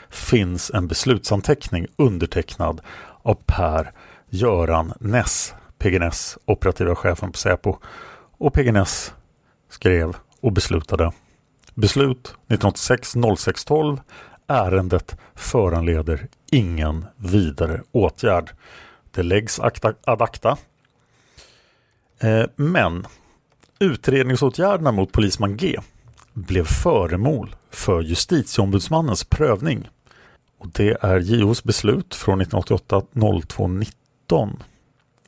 finns 0.09 0.71
en 0.73 0.87
beslutsanteckning 0.87 1.87
undertecknad 1.95 2.81
av 3.21 3.37
Per 3.45 3.91
Göran 4.29 4.93
Ness, 4.99 5.53
PGNS, 5.77 6.37
operativa 6.45 6.95
chefen 6.95 7.31
på 7.31 7.37
Säpo. 7.37 7.77
Och 8.37 8.53
PGNS 8.53 9.13
skrev 9.69 10.15
och 10.41 10.51
beslutade 10.51 11.11
Beslut 11.73 12.35
1986-06-12 12.47 13.99
Ärendet 14.47 15.17
föranleder 15.35 16.27
ingen 16.51 17.05
vidare 17.17 17.81
åtgärd. 17.91 18.51
Det 19.15 19.24
läggs 19.24 19.59
ad 19.59 20.22
acta. 20.22 20.57
Eh, 22.20 22.44
men 22.55 23.05
utredningsåtgärderna 23.79 24.92
mot 24.92 25.11
polisman 25.11 25.57
G 25.57 25.77
blev 26.33 26.66
föremål 26.66 27.55
för 27.70 28.01
justitieombudsmannens 28.01 29.24
prövning. 29.24 29.89
Och 30.59 30.68
det 30.68 30.98
är 31.01 31.20
JOs 31.20 31.63
beslut 31.63 32.16
från 32.16 32.42
1988-02-19. 32.42 34.59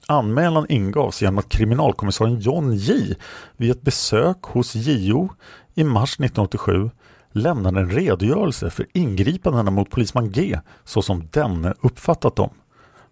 Anmälan 0.08 0.66
ingavs 0.70 1.22
genom 1.22 1.38
att 1.38 1.50
kriminalkommissarien 1.50 2.40
John 2.40 2.76
J 2.76 3.16
vid 3.58 3.72
ett 3.72 3.82
besök 3.82 4.38
hos 4.42 4.76
JO 4.76 5.30
i 5.76 5.84
mars 5.84 6.14
1987 6.14 6.90
lämnade 7.32 7.80
en 7.80 7.92
redogörelse 7.92 8.70
för 8.70 8.86
ingripandena 8.94 9.72
mot 9.72 9.90
polisman 9.90 10.32
G 10.32 10.60
så 10.84 11.02
som 11.02 11.28
denne 11.32 11.74
uppfattat 11.82 12.36
dem. 12.36 12.50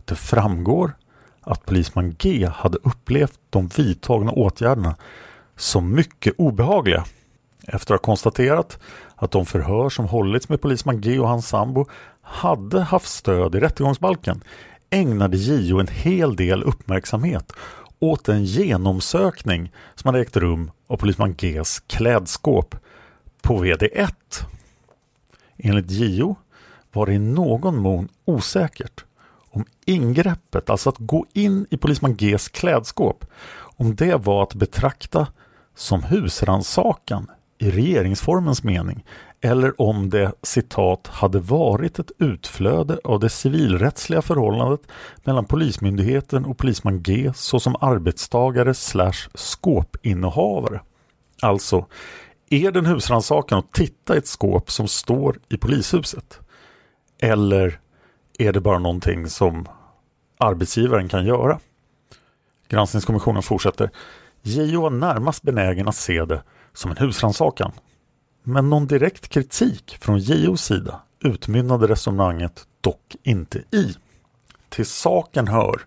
Det 0.06 0.16
framgår 0.16 0.96
att 1.42 1.66
polisman 1.66 2.16
G 2.20 2.50
hade 2.54 2.78
upplevt 2.84 3.40
de 3.50 3.68
vidtagna 3.68 4.32
åtgärderna 4.32 4.96
som 5.56 5.96
mycket 5.96 6.34
obehagliga. 6.38 7.06
Efter 7.68 7.94
att 7.96 8.02
ha 8.02 8.06
konstaterat 8.06 8.80
att 9.16 9.32
de 9.32 9.46
förhör 9.46 9.90
som 9.90 10.06
hållits 10.06 10.50
med 10.50 10.62
polisman 10.62 11.02
G 11.02 11.20
och 11.20 11.28
hans 11.28 11.48
sambo 11.48 11.86
hade 12.22 12.82
haft 12.82 13.08
stöd 13.08 13.56
i 13.56 13.60
rättegångsbalken 13.60 14.44
ägnade 14.90 15.38
JO 15.38 15.80
en 15.80 15.88
hel 15.88 16.36
del 16.36 16.64
uppmärksamhet 16.64 17.54
åt 18.00 18.30
en 18.30 18.46
genomsökning 18.46 19.72
som 19.96 20.08
hade 20.08 20.22
ägt 20.22 20.38
rum 20.38 20.72
av 20.88 20.98
polisman 20.98 21.34
Gs 21.34 21.80
klädskåp 21.80 22.76
på 23.42 23.64
VD1. 23.64 24.10
Enligt 25.58 25.92
JO 25.92 26.36
var 26.92 27.06
det 27.06 27.14
i 27.14 27.20
någon 27.20 27.78
mån 27.78 28.10
osäkert 28.26 29.06
om 29.56 29.66
ingreppet, 29.86 30.70
alltså 30.70 30.90
att 30.90 30.98
gå 30.98 31.26
in 31.34 31.66
i 31.70 31.78
polisman 31.78 32.16
Gs 32.16 32.50
klädskåp, 32.50 33.26
om 33.58 33.96
det 33.96 34.16
var 34.16 34.44
att 34.44 34.54
betrakta 34.54 35.28
som 35.76 36.04
husransakan 36.04 37.28
i 37.58 37.72
regeringsformens 37.72 38.64
mening 38.64 39.04
eller 39.46 39.82
om 39.82 40.10
det 40.10 40.32
citat 40.42 41.08
hade 41.08 41.40
varit 41.40 42.00
ett 42.00 42.12
utflöde 42.20 43.00
av 43.04 43.20
det 43.20 43.30
civilrättsliga 43.30 44.22
förhållandet 44.22 44.82
mellan 45.24 45.46
Polismyndigheten 45.46 46.46
och 46.46 46.58
polisman 46.58 47.04
G 47.04 47.32
såsom 47.36 47.76
arbetstagare 47.82 48.74
slash 48.74 49.30
skåpinnehavare. 49.34 50.82
Alltså, 51.42 51.86
är 52.50 52.72
det 52.72 52.80
en 52.80 52.86
husrannsakan 52.86 53.60
att 53.60 53.74
titta 53.74 54.16
i 54.16 54.18
ett 54.18 54.28
skåp 54.28 54.72
som 54.72 54.88
står 54.88 55.40
i 55.50 55.58
polishuset? 55.58 56.40
Eller 57.20 57.80
är 58.40 58.54
det 58.54 58.60
bara 58.60 58.80
någonting 58.80 59.30
som 59.30 59.68
arbetsgivaren 60.38 61.10
kan 61.10 61.26
göra? 61.26 61.60
Granskningskommissionen 62.68 63.44
fortsätter. 63.44 63.90
JO 64.42 64.82
var 64.82 64.90
närmast 64.90 65.44
benägen 65.44 65.88
att 65.88 65.96
se 65.96 66.26
det 66.26 66.44
som 66.74 66.92
en 66.92 66.98
husrannsakan. 66.98 67.72
Men 68.44 68.70
någon 68.70 68.88
direkt 68.88 69.28
kritik 69.28 69.98
från 70.02 70.20
JOs 70.20 70.62
sida 70.62 71.02
utmynnade 71.20 71.88
resonemanget 71.88 72.68
dock 72.82 73.16
inte 73.24 73.64
i. 73.72 73.96
Till 74.70 74.86
saken 74.86 75.48
hör 75.48 75.82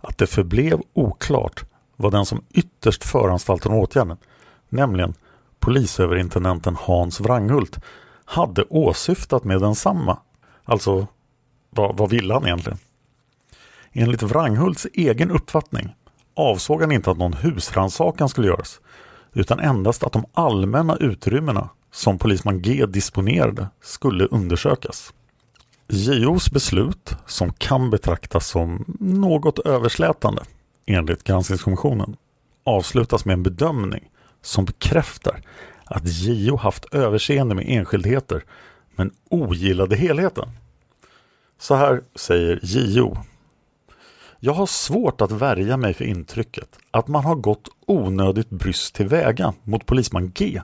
att 0.00 0.18
det 0.18 0.26
förblev 0.26 0.80
oklart 0.92 1.64
vad 1.96 2.12
den 2.12 2.26
som 2.26 2.44
ytterst 2.50 3.04
föranstaltade 3.04 3.74
om 3.74 3.80
åtgärden, 3.80 4.16
nämligen 4.68 5.14
polisöverintendenten 5.60 6.76
Hans 6.80 7.20
Wranghult, 7.20 7.78
hade 8.24 8.64
åsyftat 8.64 9.44
med 9.44 9.60
densamma. 9.60 10.18
Alltså, 10.64 11.06
vad, 11.76 11.96
vad 11.96 12.10
ville 12.10 12.34
han 12.34 12.46
egentligen? 12.46 12.78
Enligt 13.92 14.22
Wranghults 14.22 14.86
egen 14.92 15.30
uppfattning 15.30 15.94
avsåg 16.34 16.80
han 16.80 16.92
inte 16.92 17.10
att 17.10 17.18
någon 17.18 17.32
husrannsakan 17.32 18.28
skulle 18.28 18.46
göras 18.46 18.80
utan 19.32 19.60
endast 19.60 20.04
att 20.04 20.12
de 20.12 20.24
allmänna 20.32 20.96
utrymmena 20.96 21.68
som 21.92 22.18
polisman 22.18 22.62
G 22.62 22.86
disponerade 22.86 23.68
skulle 23.80 24.24
undersökas. 24.24 25.12
JOs 25.88 26.50
beslut, 26.50 27.16
som 27.26 27.52
kan 27.52 27.90
betraktas 27.90 28.46
som 28.46 28.96
något 29.00 29.58
överslätande 29.58 30.42
enligt 30.86 31.24
granskningskommissionen, 31.24 32.16
avslutas 32.64 33.24
med 33.24 33.32
en 33.32 33.42
bedömning 33.42 34.10
som 34.42 34.64
bekräftar 34.64 35.40
att 35.84 36.02
JO 36.04 36.56
haft 36.56 36.94
överseende 36.94 37.54
med 37.54 37.64
enskildheter 37.68 38.44
men 38.96 39.10
ogillade 39.30 39.96
helheten. 39.96 40.48
Så 41.58 41.74
här 41.74 42.02
säger 42.14 42.60
JO. 42.62 43.16
Jag 44.40 44.52
har 44.52 44.66
svårt 44.66 45.20
att 45.20 45.32
värja 45.32 45.76
mig 45.76 45.94
för 45.94 46.04
intrycket 46.04 46.78
att 46.90 47.08
man 47.08 47.24
har 47.24 47.34
gått 47.34 47.68
onödigt 47.86 48.50
bryst 48.50 48.94
tillväga 48.94 49.54
mot 49.62 49.86
polisman 49.86 50.32
G 50.34 50.62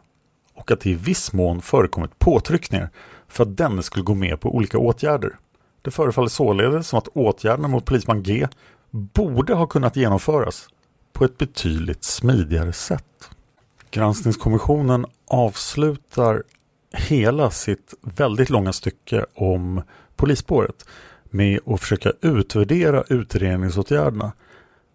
och 0.55 0.70
att 0.70 0.81
det 0.81 0.90
i 0.90 0.94
viss 0.94 1.33
mån 1.33 1.62
förekommit 1.62 2.18
påtryckningar 2.18 2.90
för 3.29 3.44
att 3.44 3.57
denne 3.57 3.83
skulle 3.83 4.05
gå 4.05 4.14
med 4.14 4.40
på 4.40 4.55
olika 4.57 4.79
åtgärder. 4.79 5.37
Det 5.83 5.90
förefaller 5.90 6.29
således 6.29 6.88
som 6.88 6.98
att 6.98 7.09
åtgärderna 7.09 7.68
mot 7.68 7.85
polisman 7.85 8.22
G 8.22 8.48
borde 8.90 9.55
ha 9.55 9.66
kunnat 9.66 9.96
genomföras 9.96 10.68
på 11.12 11.24
ett 11.24 11.38
betydligt 11.38 12.05
smidigare 12.05 12.72
sätt. 12.72 13.31
Granskningskommissionen 13.90 15.07
avslutar 15.26 16.42
hela 16.92 17.50
sitt 17.50 17.94
väldigt 18.00 18.50
långa 18.50 18.72
stycke 18.72 19.26
om 19.35 19.83
polisspåret 20.20 20.87
med 21.24 21.61
att 21.66 21.80
försöka 21.80 22.12
utvärdera 22.20 23.04
utredningsåtgärderna. 23.09 24.33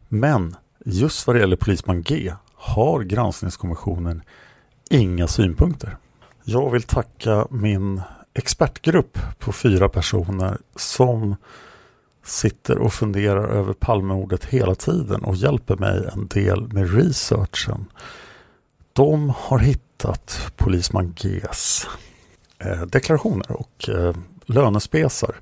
Men 0.10 0.56
just 0.86 1.28
vad 1.28 1.36
det 1.36 1.40
gäller 1.40 1.56
polisman 1.56 2.02
G 2.02 2.34
har 2.54 3.04
granskningskommissionen 3.04 4.22
inga 4.90 5.28
synpunkter. 5.28 5.98
Jag 6.44 6.72
vill 6.72 6.84
tacka 6.84 7.48
min 7.50 8.02
expertgrupp 8.34 9.20
på 9.40 9.52
fyra 9.52 9.90
personer 9.90 10.58
som 10.76 11.36
sitter 12.24 12.78
och 12.78 12.94
funderar 12.94 13.48
över 13.48 13.74
Palmemordet 13.74 14.46
hela 14.46 14.76
tiden 14.76 15.24
och 15.24 15.36
hjälper 15.36 15.76
mig 15.76 16.10
en 16.14 16.28
del 16.28 16.74
med 16.74 16.94
researchen. 16.94 17.86
De 18.94 19.30
har 19.30 19.60
hittat 19.60 20.52
polisman 20.56 21.14
Gs 21.18 21.88
eh, 22.60 22.82
deklarationer 22.82 23.52
och 23.52 23.90
eh, 23.90 24.16
lönespesar. 24.46 25.36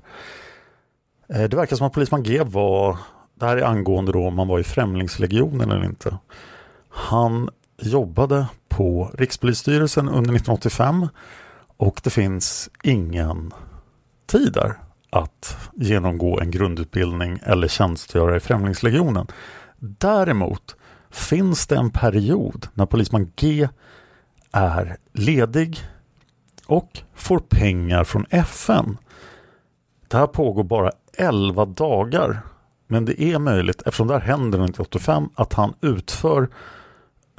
Eh, 1.28 1.42
det 1.42 1.56
verkar 1.56 1.76
som 1.76 1.86
att 1.86 1.92
polisman 1.92 2.22
G 2.22 2.42
var, 2.44 2.98
det 3.34 3.46
här 3.46 3.56
är 3.56 3.64
angående 3.64 4.12
då 4.12 4.26
om 4.26 4.38
han 4.38 4.48
var 4.48 4.58
i 4.58 4.64
Främlingslegionen 4.64 5.70
eller 5.70 5.84
inte. 5.84 6.18
Han 6.88 7.48
jobbade 7.78 8.46
på 8.68 9.10
Rikspolisstyrelsen 9.14 10.08
under 10.08 10.34
1985 10.34 11.08
och 11.76 12.00
det 12.04 12.10
finns 12.10 12.70
ingen 12.82 13.52
tid 14.26 14.52
där 14.52 14.74
att 15.10 15.56
genomgå 15.74 16.40
en 16.40 16.50
grundutbildning 16.50 17.38
eller 17.42 17.68
tjänstgöra 17.68 18.36
i 18.36 18.40
Främlingslegionen. 18.40 19.26
Däremot 19.78 20.76
finns 21.10 21.66
det 21.66 21.76
en 21.76 21.90
period 21.90 22.66
när 22.74 22.86
polisman 22.86 23.32
G 23.36 23.68
är 24.52 24.96
ledig 25.12 25.78
och 26.66 26.98
får 27.14 27.38
pengar 27.38 28.04
från 28.04 28.26
FN. 28.30 28.98
Det 30.08 30.16
här 30.16 30.26
pågår 30.26 30.64
bara 30.64 30.90
11 31.16 31.64
dagar. 31.64 32.40
Men 32.86 33.04
det 33.04 33.22
är 33.22 33.38
möjligt, 33.38 33.82
eftersom 33.86 34.08
det 34.08 34.14
här 34.14 34.20
händer 34.20 34.58
1985, 34.58 35.28
att 35.34 35.52
han 35.52 35.74
utför 35.80 36.48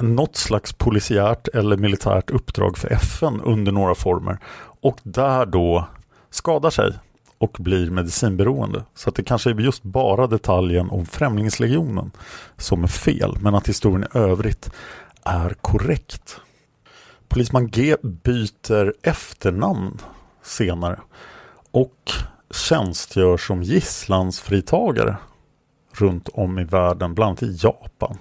något 0.02 0.36
slags 0.36 0.74
polisiärt 0.74 1.48
eller 1.48 1.78
militärt 1.78 2.30
uppdrag 2.30 2.78
för 2.78 2.92
FN 2.92 3.42
under 3.44 3.72
några 3.72 3.96
former 3.96 4.38
och 4.82 5.00
där 5.04 5.46
då 5.46 5.88
skadar 6.30 6.70
sig 6.70 6.94
och 7.38 7.56
blir 7.60 7.92
medicinberoende. 7.92 8.84
Så 8.96 9.10
att 9.10 9.16
det 9.16 9.24
kanske 9.24 9.50
är 9.50 9.54
just 9.54 9.84
bara 9.84 10.28
detaljen 10.28 10.90
om 10.90 11.06
Främlingslegionen 11.06 12.12
som 12.58 12.84
är 12.84 12.88
fel, 12.88 13.38
men 13.40 13.56
att 13.56 13.70
historien 13.70 14.04
i 14.04 14.18
övrigt 14.18 14.72
är 15.24 15.56
korrekt. 15.62 16.40
Polisman 17.28 17.68
G 17.68 17.96
byter 18.02 18.94
efternamn 19.04 20.02
senare 20.44 21.00
och 21.72 22.12
tjänstgör 22.52 23.38
som 23.38 23.64
gisslansfritagare 23.64 25.18
runt 25.92 26.30
om 26.34 26.60
i 26.60 26.64
världen, 26.64 27.16
bland 27.16 27.30
annat 27.30 27.44
i 27.44 27.58
Japan. 27.62 28.18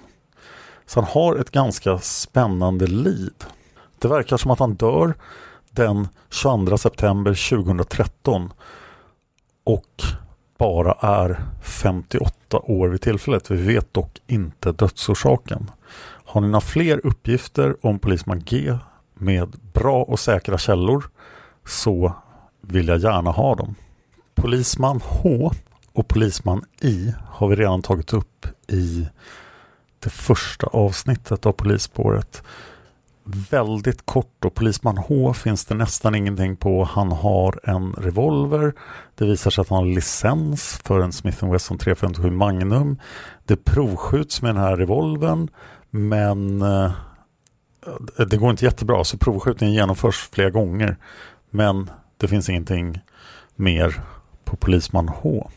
Så 0.85 1.01
han 1.01 1.09
har 1.11 1.35
ett 1.35 1.51
ganska 1.51 1.99
spännande 1.99 2.87
liv. 2.87 3.33
Det 3.99 4.07
verkar 4.07 4.37
som 4.37 4.51
att 4.51 4.59
han 4.59 4.75
dör 4.75 5.13
den 5.71 6.07
22 6.29 6.77
september 6.77 7.49
2013 7.49 8.53
och 9.63 10.03
bara 10.57 10.91
är 10.99 11.41
58 11.61 12.59
år 12.59 12.87
vid 12.87 13.01
tillfället. 13.01 13.51
Vi 13.51 13.73
vet 13.73 13.93
dock 13.93 14.21
inte 14.27 14.71
dödsorsaken. 14.71 15.71
Har 16.25 16.41
ni 16.41 16.47
några 16.47 16.61
fler 16.61 17.05
uppgifter 17.05 17.75
om 17.81 17.99
polisman 17.99 18.43
G 18.45 18.77
med 19.15 19.55
bra 19.73 20.03
och 20.03 20.19
säkra 20.19 20.57
källor 20.57 21.09
så 21.65 22.13
vill 22.61 22.87
jag 22.87 22.99
gärna 22.99 23.31
ha 23.31 23.55
dem. 23.55 23.75
Polisman 24.35 25.01
H 25.03 25.51
och 25.93 26.07
polisman 26.07 26.63
I 26.81 27.13
har 27.27 27.47
vi 27.47 27.55
redan 27.55 27.81
tagit 27.81 28.13
upp 28.13 28.47
i 28.67 29.07
det 29.99 30.09
första 30.09 30.67
avsnittet 30.67 31.45
av 31.45 31.51
Polisspåret. 31.51 32.43
Väldigt 33.49 34.05
kort 34.05 34.45
och 34.45 34.53
Polisman 34.53 34.97
H 34.97 35.33
finns 35.33 35.65
det 35.65 35.75
nästan 35.75 36.15
ingenting 36.15 36.55
på. 36.57 36.83
Han 36.83 37.11
har 37.11 37.59
en 37.63 37.93
revolver. 37.93 38.73
Det 39.15 39.25
visar 39.25 39.51
sig 39.51 39.61
att 39.61 39.69
han 39.69 39.77
har 39.77 39.85
licens 39.85 40.81
för 40.83 40.99
en 40.99 41.13
Smith 41.13 41.51
Wesson 41.51 41.77
357 41.77 42.31
Magnum. 42.31 42.99
Det 43.45 43.65
provskjuts 43.65 44.41
med 44.41 44.55
den 44.55 44.63
här 44.63 44.77
revolvern 44.77 45.49
men 45.89 46.61
eh, 46.61 46.91
det 48.29 48.37
går 48.37 48.51
inte 48.51 48.65
jättebra 48.65 49.03
så 49.03 49.17
provskjutningen 49.17 49.75
genomförs 49.75 50.29
flera 50.31 50.49
gånger. 50.49 50.97
Men 51.49 51.89
det 52.17 52.27
finns 52.27 52.49
ingenting 52.49 52.99
mer 53.55 54.01
på 54.45 54.55
Polisman 54.55 55.07
H. 55.07 55.49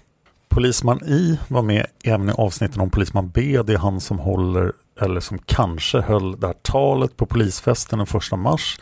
Polisman 0.48 1.04
I 1.04 1.38
var 1.48 1.62
med 1.62 1.86
även 2.04 2.28
i 2.28 2.32
avsnitten 2.32 2.80
om 2.80 2.90
Polisman 2.90 3.30
B. 3.30 3.62
Det 3.62 3.72
är 3.72 3.78
han 3.78 4.00
som 4.00 4.18
håller, 4.18 4.72
eller 5.00 5.20
som 5.20 5.38
kanske 5.38 6.00
höll 6.00 6.40
det 6.40 6.46
här 6.46 6.54
talet 6.62 7.16
på 7.16 7.26
polisfesten 7.26 7.98
den 7.98 8.06
första 8.06 8.36
mars. 8.36 8.80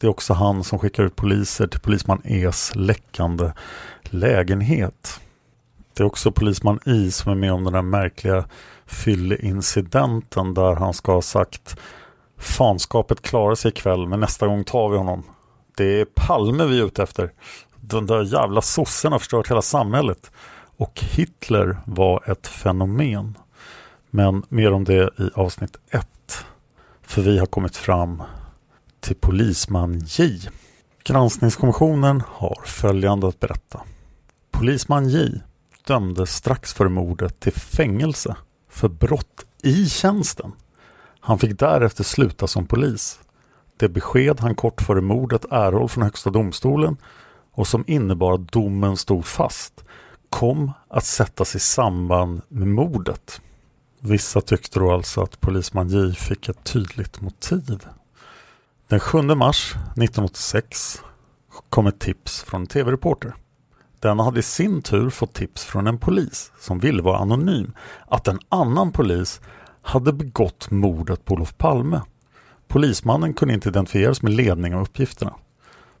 Det 0.00 0.06
är 0.06 0.10
också 0.10 0.34
han 0.34 0.64
som 0.64 0.78
skickar 0.78 1.04
ut 1.04 1.16
poliser 1.16 1.66
till 1.66 1.80
Polisman 1.80 2.22
E's 2.24 2.78
läckande 2.78 3.52
lägenhet. 4.02 5.20
Det 5.94 6.02
är 6.02 6.06
också 6.06 6.32
Polisman 6.32 6.80
I 6.84 7.10
som 7.10 7.32
är 7.32 7.36
med 7.36 7.52
om 7.52 7.64
den 7.64 7.72
där 7.72 7.82
märkliga 7.82 8.48
fylleincidenten 8.86 10.54
där 10.54 10.74
han 10.74 10.94
ska 10.94 11.12
ha 11.12 11.22
sagt 11.22 11.76
Fanskapet 12.38 13.22
klarar 13.22 13.54
sig 13.54 13.68
ikväll 13.68 14.08
men 14.08 14.20
nästa 14.20 14.46
gång 14.46 14.64
tar 14.64 14.88
vi 14.88 14.96
honom. 14.96 15.22
Det 15.76 16.00
är 16.00 16.04
Palme 16.04 16.64
vi 16.64 16.80
är 16.80 16.84
ute 16.84 17.02
efter. 17.02 17.32
Den 17.80 18.06
där 18.06 18.22
jävla 18.22 18.62
sossen 18.62 19.12
har 19.12 19.18
förstört 19.18 19.50
hela 19.50 19.62
samhället. 19.62 20.30
Och 20.76 21.00
Hitler 21.00 21.76
var 21.84 22.30
ett 22.30 22.46
fenomen. 22.46 23.38
Men 24.10 24.42
mer 24.48 24.72
om 24.72 24.84
det 24.84 25.10
i 25.18 25.30
avsnitt 25.34 25.76
1. 25.90 26.08
För 27.02 27.22
vi 27.22 27.38
har 27.38 27.46
kommit 27.46 27.76
fram 27.76 28.22
till 29.00 29.16
polisman 29.16 29.98
J. 29.98 30.38
Granskningskommissionen 31.04 32.22
har 32.28 32.62
följande 32.64 33.28
att 33.28 33.40
berätta. 33.40 33.80
Polisman 34.50 35.08
J 35.08 35.40
dömdes 35.86 36.34
strax 36.34 36.74
före 36.74 36.88
mordet 36.88 37.40
till 37.40 37.52
fängelse 37.52 38.36
för 38.68 38.88
brott 38.88 39.46
i 39.62 39.88
tjänsten. 39.88 40.52
Han 41.26 41.38
fick 41.38 41.58
därefter 41.58 42.04
sluta 42.04 42.46
som 42.46 42.66
polis. 42.66 43.20
Det 43.76 43.88
besked 43.88 44.40
han 44.40 44.54
kort 44.54 44.82
före 44.82 45.00
mordet 45.00 45.44
erhåll 45.50 45.88
från 45.88 46.04
Högsta 46.04 46.30
domstolen 46.30 46.96
och 47.52 47.66
som 47.66 47.84
innebar 47.86 48.34
att 48.34 48.52
domen 48.52 48.96
stod 48.96 49.26
fast 49.26 49.84
kom 50.30 50.72
att 50.88 51.04
sättas 51.04 51.56
i 51.56 51.58
samband 51.58 52.42
med 52.48 52.68
mordet. 52.68 53.40
Vissa 54.00 54.40
tyckte 54.40 54.78
då 54.78 54.92
alltså 54.92 55.22
att 55.22 55.40
polisman 55.40 55.88
J 55.88 56.14
fick 56.14 56.48
ett 56.48 56.64
tydligt 56.64 57.20
motiv. 57.20 57.86
Den 58.88 59.00
7 59.00 59.22
mars 59.22 59.72
1986 59.74 61.02
kom 61.70 61.86
ett 61.86 61.98
tips 61.98 62.42
från 62.42 62.60
en 62.60 62.66
tv-reporter. 62.66 63.34
Denna 64.00 64.22
hade 64.22 64.40
i 64.40 64.42
sin 64.42 64.82
tur 64.82 65.10
fått 65.10 65.34
tips 65.34 65.64
från 65.64 65.86
en 65.86 65.98
polis 65.98 66.52
som 66.60 66.78
ville 66.78 67.02
vara 67.02 67.18
anonym 67.18 67.72
att 68.08 68.28
en 68.28 68.38
annan 68.48 68.92
polis 68.92 69.40
hade 69.86 70.12
begått 70.12 70.70
mordet 70.70 71.24
på 71.24 71.34
Olof 71.34 71.58
Palme. 71.58 72.00
Polismannen 72.68 73.34
kunde 73.34 73.54
inte 73.54 73.68
identifieras 73.68 74.22
med 74.22 74.32
ledning 74.32 74.74
av 74.74 74.82
uppgifterna. 74.82 75.34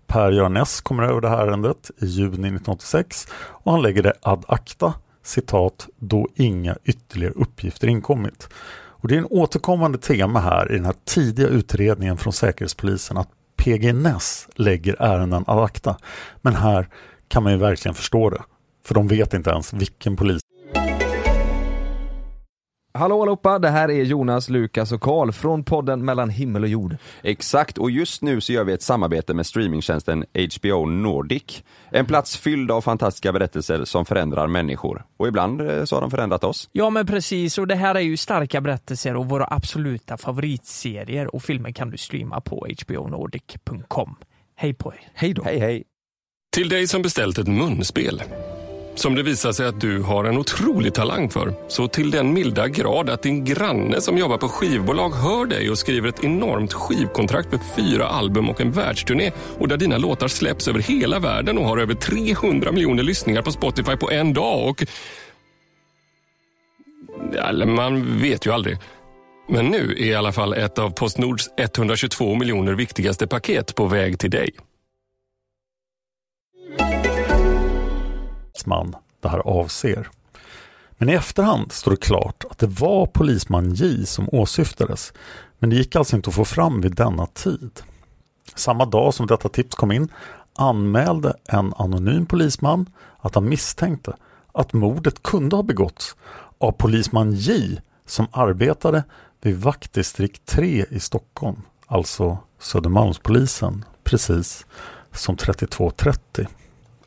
Per-Göran 0.06 0.54
Ness 0.54 0.80
kommer 0.80 1.02
över 1.02 1.20
det 1.20 1.28
här 1.28 1.46
ärendet 1.46 1.90
i 1.98 2.06
juni 2.06 2.28
1986 2.28 3.28
och 3.34 3.72
han 3.72 3.82
lägger 3.82 4.02
det 4.02 4.12
ad 4.22 4.44
acta, 4.48 4.94
citat, 5.22 5.88
då 5.98 6.28
inga 6.34 6.76
ytterligare 6.84 7.32
uppgifter 7.32 7.88
inkommit. 7.88 8.48
Och 8.74 9.08
det 9.08 9.14
är 9.14 9.18
en 9.18 9.26
återkommande 9.30 9.98
tema 9.98 10.40
här 10.40 10.72
i 10.72 10.74
den 10.74 10.84
här 10.84 10.94
tidiga 11.04 11.48
utredningen 11.48 12.16
från 12.16 12.32
Säkerhetspolisen 12.32 13.16
att 13.16 13.28
PG 13.56 13.94
Ness 13.94 14.48
lägger 14.54 15.02
ärenden 15.02 15.44
ad 15.46 15.64
acta. 15.64 15.96
Men 16.42 16.54
här 16.54 16.88
kan 17.28 17.42
man 17.42 17.52
ju 17.52 17.58
verkligen 17.58 17.94
förstå 17.94 18.30
det. 18.30 18.42
För 18.84 18.94
de 18.94 19.08
vet 19.08 19.34
inte 19.34 19.50
ens 19.50 19.72
vilken 19.72 20.16
polis 20.16 20.40
Hallå 22.96 23.22
allihopa, 23.22 23.58
det 23.58 23.68
här 23.68 23.90
är 23.90 24.02
Jonas, 24.02 24.48
Lukas 24.48 24.92
och 24.92 25.00
Karl 25.00 25.32
från 25.32 25.64
podden 25.64 26.04
Mellan 26.04 26.30
himmel 26.30 26.62
och 26.62 26.68
jord. 26.68 26.96
Exakt, 27.22 27.78
och 27.78 27.90
just 27.90 28.22
nu 28.22 28.40
så 28.40 28.52
gör 28.52 28.64
vi 28.64 28.72
ett 28.72 28.82
samarbete 28.82 29.34
med 29.34 29.46
streamingtjänsten 29.46 30.24
HBO 30.56 30.86
Nordic. 30.86 31.62
En 31.90 32.06
plats 32.06 32.36
fylld 32.36 32.70
av 32.70 32.80
fantastiska 32.80 33.32
berättelser 33.32 33.84
som 33.84 34.04
förändrar 34.04 34.46
människor. 34.46 35.04
Och 35.16 35.28
ibland 35.28 35.60
eh, 35.60 35.84
så 35.84 35.96
har 35.96 36.00
de 36.00 36.10
förändrat 36.10 36.44
oss. 36.44 36.68
Ja 36.72 36.90
men 36.90 37.06
precis, 37.06 37.58
och 37.58 37.66
det 37.66 37.74
här 37.74 37.94
är 37.94 38.00
ju 38.00 38.16
starka 38.16 38.60
berättelser 38.60 39.16
och 39.16 39.28
våra 39.28 39.46
absoluta 39.50 40.16
favoritserier 40.16 41.34
och 41.34 41.42
filmer 41.42 41.72
kan 41.72 41.90
du 41.90 41.96
streama 41.98 42.40
på 42.40 42.66
hbonordic.com. 42.86 44.16
Hej 44.56 44.74
på 44.74 44.92
er. 44.92 45.00
Hej 45.14 45.34
då. 45.34 45.42
Hej 45.42 45.58
hej. 45.58 45.84
Till 46.56 46.68
dig 46.68 46.86
som 46.86 47.02
beställt 47.02 47.38
ett 47.38 47.48
munspel. 47.48 48.22
Som 48.96 49.14
det 49.14 49.22
visar 49.22 49.52
sig 49.52 49.66
att 49.66 49.80
du 49.80 50.02
har 50.02 50.24
en 50.24 50.38
otrolig 50.38 50.94
talang 50.94 51.30
för. 51.30 51.54
Så 51.68 51.88
till 51.88 52.10
den 52.10 52.32
milda 52.32 52.68
grad 52.68 53.10
att 53.10 53.22
din 53.22 53.44
granne 53.44 54.00
som 54.00 54.18
jobbar 54.18 54.38
på 54.38 54.48
skivbolag 54.48 55.10
hör 55.10 55.46
dig 55.46 55.70
och 55.70 55.78
skriver 55.78 56.08
ett 56.08 56.24
enormt 56.24 56.72
skivkontrakt 56.72 57.52
med 57.52 57.60
fyra 57.76 58.06
album 58.06 58.50
och 58.50 58.60
en 58.60 58.72
världsturné 58.72 59.32
och 59.58 59.68
där 59.68 59.76
dina 59.76 59.98
låtar 59.98 60.28
släpps 60.28 60.68
över 60.68 60.80
hela 60.80 61.18
världen 61.18 61.58
och 61.58 61.64
har 61.64 61.78
över 61.78 61.94
300 61.94 62.72
miljoner 62.72 63.02
lyssningar 63.02 63.42
på 63.42 63.52
Spotify 63.52 63.96
på 63.96 64.10
en 64.10 64.34
dag 64.34 64.68
och... 64.68 64.84
Eller 67.48 67.66
man 67.66 68.20
vet 68.20 68.46
ju 68.46 68.52
aldrig. 68.52 68.78
Men 69.48 69.66
nu 69.66 69.94
är 69.98 70.04
i 70.04 70.14
alla 70.14 70.32
fall 70.32 70.54
ett 70.54 70.78
av 70.78 70.90
Postnords 70.90 71.50
122 71.58 72.34
miljoner 72.34 72.72
viktigaste 72.72 73.26
paket 73.26 73.74
på 73.74 73.86
väg 73.86 74.18
till 74.18 74.30
dig. 74.30 74.50
Polisman 78.56 78.94
det 79.20 79.28
här 79.28 79.38
avser. 79.38 80.08
Men 80.98 81.08
i 81.08 81.12
efterhand 81.12 81.72
står 81.72 81.90
det 81.90 81.96
klart 81.96 82.44
att 82.50 82.58
det 82.58 82.66
var 82.66 83.06
polisman 83.06 83.74
J 83.74 84.06
som 84.06 84.28
åsyftades, 84.32 85.12
men 85.58 85.70
det 85.70 85.76
gick 85.76 85.96
alltså 85.96 86.16
inte 86.16 86.30
att 86.30 86.34
få 86.34 86.44
fram 86.44 86.80
vid 86.80 86.94
denna 86.94 87.26
tid. 87.26 87.80
Samma 88.54 88.84
dag 88.84 89.14
som 89.14 89.26
detta 89.26 89.48
tips 89.48 89.74
kom 89.74 89.92
in 89.92 90.08
anmälde 90.54 91.34
en 91.44 91.74
anonym 91.76 92.26
polisman 92.26 92.86
att 93.18 93.34
han 93.34 93.48
misstänkte 93.48 94.16
att 94.52 94.72
mordet 94.72 95.22
kunde 95.22 95.56
ha 95.56 95.62
begåtts 95.62 96.16
av 96.58 96.72
polisman 96.72 97.32
J 97.32 97.80
som 98.06 98.26
arbetade 98.32 99.04
vid 99.42 99.60
vaktdistrikt 99.60 100.46
3 100.46 100.86
i 100.90 101.00
Stockholm, 101.00 101.62
alltså 101.86 102.38
Södermalmspolisen, 102.58 103.84
precis 104.04 104.66
som 105.12 105.36
3230. 105.36 106.46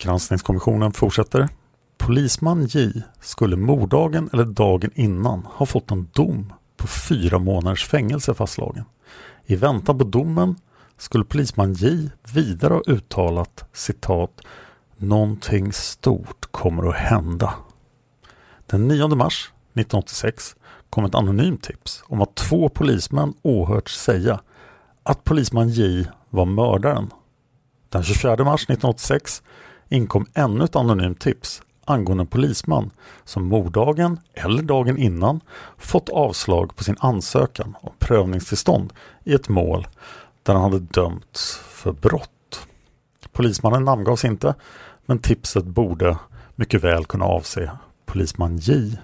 Granskningskommissionen 0.01 0.91
fortsätter. 0.91 1.49
Polisman 1.97 2.65
J 2.65 2.91
skulle 3.21 3.55
morddagen 3.55 4.29
eller 4.33 4.45
dagen 4.45 4.91
innan 4.95 5.45
ha 5.45 5.65
fått 5.65 5.91
en 5.91 6.09
dom 6.13 6.53
på 6.77 6.87
fyra 6.87 7.39
månaders 7.39 7.87
fängelse 7.87 8.33
fastslagen. 8.33 8.85
I 9.45 9.55
väntan 9.55 9.97
på 9.97 10.03
domen 10.03 10.55
skulle 10.97 11.23
polisman 11.23 11.73
J 11.73 12.09
vidare 12.33 12.73
ha 12.73 12.81
uttalat 12.87 13.65
citat 13.73 14.41
Någonting 14.97 15.73
stort 15.73 16.51
kommer 16.51 16.89
att 16.89 16.95
hända. 16.95 17.53
Den 18.65 18.87
9 18.87 19.07
mars 19.07 19.51
1986 19.73 20.55
kom 20.89 21.05
ett 21.05 21.15
anonymt 21.15 21.63
tips 21.63 22.03
om 22.07 22.21
att 22.21 22.35
två 22.35 22.69
polismän 22.69 23.33
åhörts 23.41 23.99
säga 23.99 24.41
att 25.03 25.23
polisman 25.23 25.69
J 25.69 26.05
var 26.29 26.45
mördaren. 26.45 27.13
Den 27.89 28.03
24 28.03 28.43
mars 28.43 28.63
1986 28.63 29.43
inkom 29.89 30.25
ännu 30.33 30.63
ett 30.63 30.75
anonymt 30.75 31.19
tips 31.19 31.61
angående 31.85 32.21
en 32.21 32.27
polisman 32.27 32.91
som 33.23 33.47
morddagen 33.47 34.19
eller 34.33 34.63
dagen 34.63 34.97
innan 34.97 35.41
fått 35.77 36.09
avslag 36.09 36.75
på 36.75 36.83
sin 36.83 36.95
ansökan 36.99 37.75
om 37.81 37.91
prövningstillstånd 37.99 38.93
i 39.23 39.33
ett 39.33 39.49
mål 39.49 39.87
där 40.43 40.53
han 40.53 40.63
hade 40.63 40.79
dömts 40.79 41.57
för 41.57 41.91
brott. 41.91 42.67
Polismannen 43.31 43.83
namngavs 43.83 44.25
inte 44.25 44.55
men 45.05 45.19
tipset 45.19 45.65
borde 45.65 46.17
mycket 46.55 46.83
väl 46.83 47.05
kunna 47.05 47.25
avse 47.25 47.71
polisman 48.05 48.57
J. 48.57 48.97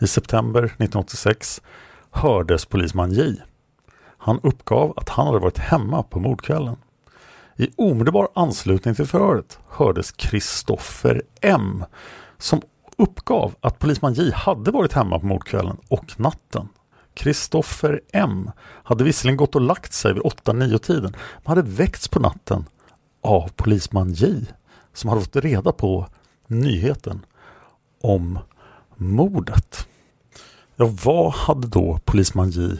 I 0.00 0.06
september 0.06 0.64
1986 0.64 1.62
hördes 2.10 2.66
polisman 2.66 3.12
J. 3.12 3.36
Han 4.18 4.40
uppgav 4.42 4.92
att 4.96 5.08
han 5.08 5.26
hade 5.26 5.38
varit 5.38 5.58
hemma 5.58 6.02
på 6.02 6.20
mordkvällen. 6.20 6.76
I 7.56 7.70
omedelbar 7.76 8.28
anslutning 8.34 8.94
till 8.94 9.06
förhöret 9.06 9.58
hördes 9.68 10.12
Kristoffer 10.12 11.22
M 11.40 11.84
som 12.38 12.62
uppgav 12.96 13.54
att 13.60 13.78
polisman 13.78 14.14
J 14.14 14.32
hade 14.34 14.70
varit 14.70 14.92
hemma 14.92 15.18
på 15.18 15.26
mordkvällen 15.26 15.76
och 15.88 16.20
natten. 16.20 16.68
Kristoffer 17.14 18.00
M 18.12 18.50
hade 18.60 19.04
visserligen 19.04 19.36
gått 19.36 19.54
och 19.54 19.60
lagt 19.60 19.92
sig 19.92 20.12
vid 20.12 20.22
8-9 20.22 20.78
tiden 20.78 21.16
men 21.44 21.56
hade 21.56 21.70
väckts 21.70 22.08
på 22.08 22.20
natten 22.20 22.64
av 23.22 23.50
polisman 23.56 24.12
J 24.12 24.46
som 24.92 25.10
hade 25.10 25.22
fått 25.22 25.36
reda 25.36 25.72
på 25.72 26.06
nyheten 26.46 27.26
om 28.00 28.38
mordet. 28.96 29.88
Ja, 30.76 30.90
vad 31.04 31.32
hade 31.32 31.66
då 31.66 32.00
polisman 32.04 32.50
J 32.50 32.76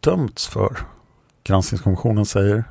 dömts 0.00 0.46
för? 0.46 0.76
Granskningskommissionen 1.44 2.26
säger 2.26 2.64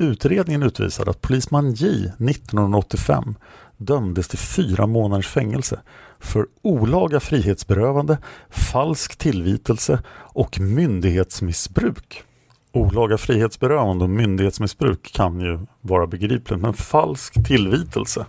Utredningen 0.00 0.62
utvisade 0.62 1.10
att 1.10 1.20
polisman 1.20 1.72
J 1.72 1.86
1985 2.18 3.34
dömdes 3.76 4.28
till 4.28 4.38
fyra 4.38 4.86
månaders 4.86 5.28
fängelse 5.28 5.80
för 6.18 6.46
olaga 6.62 7.20
frihetsberövande, 7.20 8.18
falsk 8.50 9.16
tillvitelse 9.16 10.02
och 10.16 10.60
myndighetsmissbruk. 10.60 12.22
Olaga 12.72 13.18
frihetsberövande 13.18 14.04
och 14.04 14.10
myndighetsmissbruk 14.10 15.12
kan 15.12 15.40
ju 15.40 15.58
vara 15.80 16.06
begripligt, 16.06 16.60
men 16.60 16.74
falsk 16.74 17.46
tillvitelse 17.46 18.26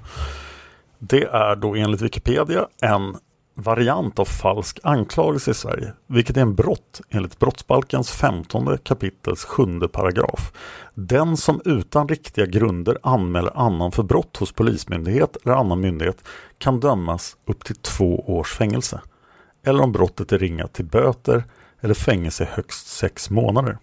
det 1.04 1.24
är 1.24 1.56
då 1.56 1.76
enligt 1.76 2.02
Wikipedia 2.02 2.68
en 2.82 3.16
variant 3.62 4.20
av 4.20 4.26
falsk 4.26 4.80
anklagelse 4.84 5.52
i 5.52 5.54
Sverige, 5.54 5.94
vilket 6.08 6.38
är 6.38 6.42
en 6.42 6.56
brott 6.56 7.02
enligt 7.10 7.40
brottsbalkens 7.40 8.12
15 8.12 8.78
kapitels 8.78 9.46
sjunde 9.46 9.88
paragraf. 9.88 10.52
Den 10.94 11.38
som 11.38 11.62
utan 11.66 12.08
riktiga 12.08 12.46
grunder 12.46 12.98
anmäler 13.04 13.52
annan 13.56 13.92
för 13.92 14.04
brott 14.04 14.38
hos 14.38 14.52
polismyndighet 14.52 15.38
eller 15.44 15.56
annan 15.56 15.80
myndighet 15.80 16.24
kan 16.58 16.80
dömas 16.80 17.38
upp 17.46 17.64
till 17.64 17.76
två 17.76 18.38
års 18.38 18.54
fängelse. 18.54 19.02
Eller 19.64 19.84
om 19.84 19.92
brottet 19.92 20.32
är 20.32 20.40
ringa 20.40 20.68
till 20.68 20.86
böter 20.86 21.44
eller 21.82 21.94
fängelse 21.94 22.48
högst 22.52 22.88
sex 22.88 23.30
månader. 23.30 23.78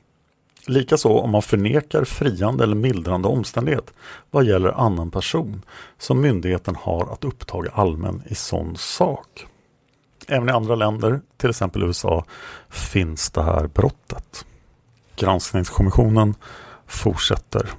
Likaså 0.67 1.19
om 1.19 1.31
man 1.31 1.43
förnekar 1.43 2.05
friande 2.05 2.65
eller 2.65 2.77
mildrande 2.77 3.29
omständighet 3.29 3.95
vad 4.31 4.45
gäller 4.45 4.81
annan 4.81 5.11
person 5.11 5.63
som 5.99 6.21
myndigheten 6.21 6.77
har 6.77 7.13
att 7.13 7.25
upptaga 7.25 7.71
allmän 7.71 8.23
i 8.27 8.35
sån 8.35 8.77
sak. 8.77 9.47
Även 10.31 10.49
i 10.49 10.53
andra 10.53 10.75
länder, 10.75 11.21
till 11.37 11.51
exempel 11.51 11.83
USA, 11.83 12.25
finns 12.69 13.31
det 13.31 13.43
här 13.43 13.67
brottet. 13.67 14.47
Granskningskommissionen 15.17 16.35
fortsätter. 16.87 17.71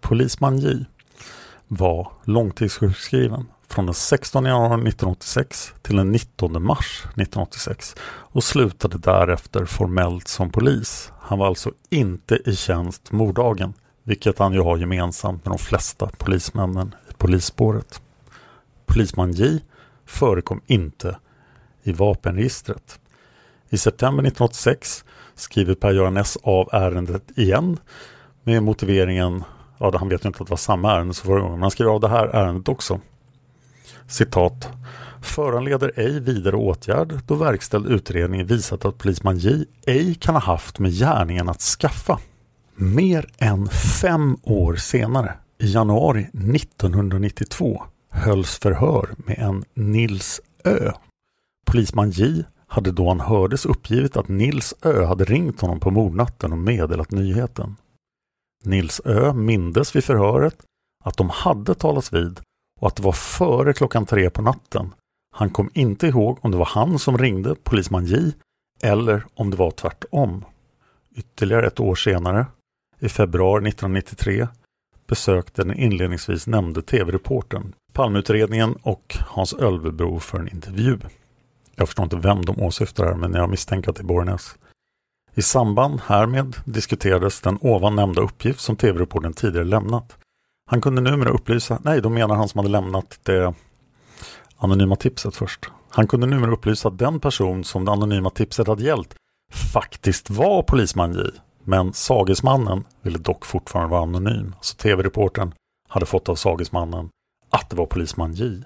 Polisman 0.00 0.58
J 0.58 0.84
var 1.68 2.12
långtidssjukskriven 2.24 3.46
från 3.68 3.86
den 3.86 3.94
16 3.94 4.44
januari 4.44 4.72
1986 4.72 5.74
till 5.82 5.96
den 5.96 6.12
19 6.12 6.62
mars 6.62 7.02
1986 7.04 7.94
och 8.04 8.44
slutade 8.44 8.98
därefter 8.98 9.64
formellt 9.64 10.28
som 10.28 10.50
polis. 10.50 11.12
Han 11.20 11.38
var 11.38 11.46
alltså 11.46 11.72
inte 11.90 12.38
i 12.44 12.56
tjänst 12.56 13.12
morddagen, 13.12 13.74
vilket 14.02 14.38
han 14.38 14.52
ju 14.52 14.60
har 14.60 14.76
gemensamt 14.76 15.44
med 15.44 15.52
de 15.52 15.58
flesta 15.58 16.10
polismännen 16.18 16.94
i 17.10 17.14
polisspåret. 17.14 18.02
Polisman 18.86 19.32
J 19.32 19.60
förekom 20.06 20.60
inte 20.66 21.16
i 21.82 21.92
vapenregistret. 21.92 23.00
I 23.70 23.78
september 23.78 24.22
1986 24.22 25.04
skriver 25.34 25.74
Per-Göran 25.74 26.16
S 26.16 26.38
av 26.42 26.68
ärendet 26.72 27.38
igen 27.38 27.78
med 28.44 28.62
motiveringen, 28.62 29.44
ja 29.78 29.98
han 29.98 30.08
vet 30.08 30.24
ju 30.24 30.28
inte 30.28 30.42
att 30.42 30.46
det 30.46 30.52
var 30.52 30.56
samma 30.56 30.92
ärende 30.92 31.14
som 31.14 31.26
förra 31.26 31.40
gången, 31.40 31.52
men 31.52 31.62
han 31.62 31.70
skriver 31.70 31.92
av 31.92 32.00
det 32.00 32.08
här 32.08 32.26
ärendet 32.26 32.68
också. 32.68 33.00
Citat 34.06 34.68
föranleder 35.22 35.92
ej 35.96 36.20
vidare 36.20 36.56
åtgärd 36.56 37.20
då 37.26 37.34
verkställd 37.34 37.86
utredning 37.86 38.46
visat 38.46 38.84
att 38.84 38.98
polisman 38.98 39.38
J 39.38 39.64
ej 39.86 40.14
kan 40.14 40.34
ha 40.34 40.42
haft 40.42 40.78
med 40.78 40.92
gärningen 40.92 41.48
att 41.48 41.60
skaffa. 41.60 42.18
Mer 42.74 43.26
än 43.38 43.68
fem 44.00 44.36
år 44.42 44.76
senare, 44.76 45.34
i 45.58 45.72
januari 45.72 46.22
1992, 46.54 47.82
hölls 48.10 48.58
förhör 48.58 49.10
med 49.16 49.38
en 49.38 49.64
Nils 49.74 50.40
Ö 50.64 50.92
Polisman 51.72 52.10
J 52.10 52.44
hade 52.66 52.92
då 52.92 53.08
han 53.08 53.20
hördes 53.20 53.66
uppgivit 53.66 54.16
att 54.16 54.28
Nils 54.28 54.74
Ö 54.82 55.04
hade 55.04 55.24
ringt 55.24 55.60
honom 55.60 55.80
på 55.80 55.90
mordnatten 55.90 56.52
och 56.52 56.58
meddelat 56.58 57.10
nyheten. 57.10 57.76
Nils 58.64 59.00
Ö 59.04 59.32
mindes 59.32 59.96
vid 59.96 60.04
förhöret 60.04 60.56
att 61.04 61.16
de 61.16 61.30
hade 61.30 61.74
talats 61.74 62.12
vid 62.12 62.40
och 62.80 62.86
att 62.86 62.96
det 62.96 63.02
var 63.02 63.12
före 63.12 63.72
klockan 63.72 64.06
tre 64.06 64.30
på 64.30 64.42
natten 64.42 64.94
Han 65.34 65.50
kom 65.50 65.70
inte 65.74 66.06
ihåg 66.06 66.38
om 66.40 66.50
det 66.50 66.56
var 66.56 66.66
han 66.66 66.98
som 66.98 67.18
ringde 67.18 67.54
polisman 67.54 68.06
J 68.06 68.32
eller 68.82 69.26
om 69.34 69.50
det 69.50 69.56
var 69.56 69.70
tvärtom. 69.70 70.44
Ytterligare 71.16 71.66
ett 71.66 71.80
år 71.80 71.94
senare, 71.94 72.46
i 72.98 73.08
februari 73.08 73.68
1993, 73.68 74.48
besökte 75.06 75.62
den 75.64 75.78
inledningsvis 75.78 76.46
nämnde 76.46 76.82
tv-reportern 76.82 77.72
Palmeutredningen 77.92 78.76
och 78.82 79.16
Hans 79.20 79.54
Ölvebro 79.54 80.18
för 80.18 80.38
en 80.38 80.48
intervju. 80.48 80.98
Jag 81.76 81.88
förstår 81.88 82.04
inte 82.04 82.16
vem 82.16 82.44
de 82.44 82.62
åsyftar 82.62 83.04
här, 83.04 83.14
men 83.14 83.34
jag 83.34 83.50
misstänker 83.50 83.90
att 83.90 83.96
det 83.96 84.02
är 84.02 84.06
Borgnäs. 84.06 84.56
I 85.34 85.42
samband 85.42 86.00
härmed 86.00 86.56
diskuterades 86.64 87.40
den 87.40 87.58
ovan 87.60 87.96
nämnda 87.96 88.22
uppgift 88.22 88.60
som 88.60 88.76
tv-reportern 88.76 89.32
tidigare 89.32 89.64
lämnat. 89.64 90.16
Han 90.70 90.80
kunde 90.80 91.02
numera 91.02 91.30
upplysa, 91.30 91.78
nej, 91.82 92.00
då 92.00 92.08
menar 92.08 92.34
han 92.34 92.48
som 92.48 92.58
hade 92.58 92.68
lämnat 92.70 93.18
det 93.22 93.54
anonyma 94.56 94.96
tipset 94.96 95.36
först. 95.36 95.70
Han 95.90 96.06
kunde 96.06 96.26
numera 96.26 96.52
upplysa 96.52 96.88
att 96.88 96.98
den 96.98 97.20
person 97.20 97.64
som 97.64 97.84
det 97.84 97.92
anonyma 97.92 98.30
tipset 98.30 98.66
hade 98.66 98.82
gällt 98.82 99.14
faktiskt 99.72 100.30
var 100.30 100.62
polisman 100.62 101.12
J. 101.12 101.20
Men 101.64 101.92
Sagesmannen 101.92 102.84
ville 103.02 103.18
dock 103.18 103.44
fortfarande 103.44 103.90
vara 103.90 104.02
anonym. 104.02 104.54
Så 104.60 104.76
tv-reportern 104.76 105.54
hade 105.88 106.06
fått 106.06 106.28
av 106.28 106.34
Sagesmannen 106.34 107.08
att 107.50 107.70
det 107.70 107.76
var 107.76 107.86
polisman 107.86 108.32
J. 108.32 108.62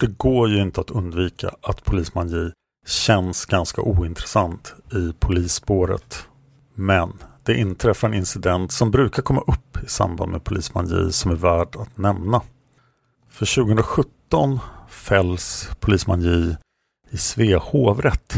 Det 0.00 0.06
går 0.06 0.48
ju 0.48 0.62
inte 0.62 0.80
att 0.80 0.90
undvika 0.90 1.50
att 1.62 1.84
polisman 1.84 2.28
J 2.28 2.52
känns 2.86 3.46
ganska 3.46 3.80
ointressant 3.80 4.74
i 4.92 5.12
polisspåret. 5.18 6.26
Men 6.74 7.12
det 7.42 7.54
inträffar 7.54 8.08
en 8.08 8.14
incident 8.14 8.72
som 8.72 8.90
brukar 8.90 9.22
komma 9.22 9.40
upp 9.40 9.84
i 9.84 9.88
samband 9.88 10.32
med 10.32 10.44
polisman 10.44 10.86
J 10.86 11.12
som 11.12 11.30
är 11.30 11.34
värd 11.34 11.76
att 11.76 11.98
nämna. 11.98 12.42
För 13.30 13.54
2017 13.54 14.58
fälls 14.88 15.70
polisman 15.80 16.20
J 16.20 16.56
i 17.10 17.16
Svea 17.16 17.58
hovrätt. 17.58 18.34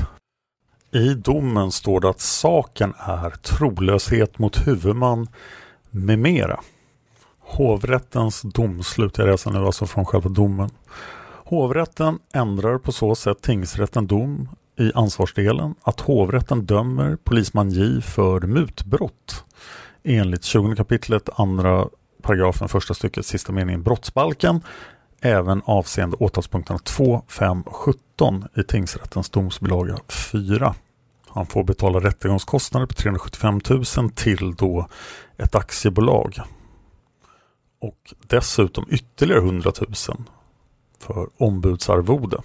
I 0.93 1.15
domen 1.15 1.73
står 1.73 2.01
det 2.01 2.09
att 2.09 2.21
saken 2.21 2.95
är 2.99 3.31
trolöshet 3.31 4.39
mot 4.39 4.67
huvudman 4.67 5.29
med 5.91 6.19
mera. 6.19 6.61
Hovrättens 7.41 8.43
domslut, 8.43 9.19
jag 9.19 9.27
läser 9.27 9.51
nu 9.51 9.59
alltså 9.59 9.87
från 9.87 10.05
själva 10.05 10.29
domen. 10.29 10.71
Hovrätten 11.49 12.19
ändrar 12.33 12.79
på 12.79 12.93
så 12.93 13.15
sätt 13.15 13.43
tingsrätten 13.43 14.07
dom 14.07 14.49
i 14.79 14.93
ansvarsdelen 14.95 15.75
att 15.83 16.01
hovrätten 16.01 16.67
dömer 16.67 17.17
polisman 17.25 17.71
J 17.71 18.03
för 18.03 18.41
mutbrott 18.41 19.45
enligt 20.03 20.45
20 20.45 20.77
kapitlet 20.77 21.29
andra 21.35 21.89
paragrafen 22.23 22.69
första 22.69 22.95
stycket 22.95 23.27
sista 23.27 23.53
meningen 23.53 23.83
brottsbalken 23.83 24.61
även 25.21 25.63
avseende 25.65 26.17
åtalspunkterna 26.17 26.79
2, 26.79 27.23
5 27.29 27.63
och 27.63 27.77
17 27.77 28.45
i 28.57 28.63
tingsrättens 28.63 29.31
domsbilaga 29.31 29.97
4. 30.09 30.75
Han 31.29 31.47
får 31.47 31.65
betala 31.65 32.01
rättegångskostnader 32.01 32.87
på 32.87 32.95
375 32.95 33.61
000 33.97 34.11
till 34.11 34.55
då 34.55 34.89
ett 35.37 35.55
aktiebolag. 35.55 36.35
Och 37.81 38.15
dessutom 38.27 38.87
ytterligare 38.91 39.41
100 39.41 39.73
000 40.09 40.27
för 40.99 41.29
ombudsarvode. 41.37 42.39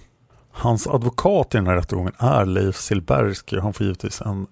Hans 0.51 0.87
advokat 0.87 1.55
i 1.55 1.57
den 1.57 1.67
här 1.67 1.75
rättegången 1.75 2.13
är 2.17 2.45
Leif 2.45 2.75
Silbersky. 2.75 3.59
Han 3.59 3.73
får 3.73 3.85
givetvis 3.85 4.21
en, 4.21 4.47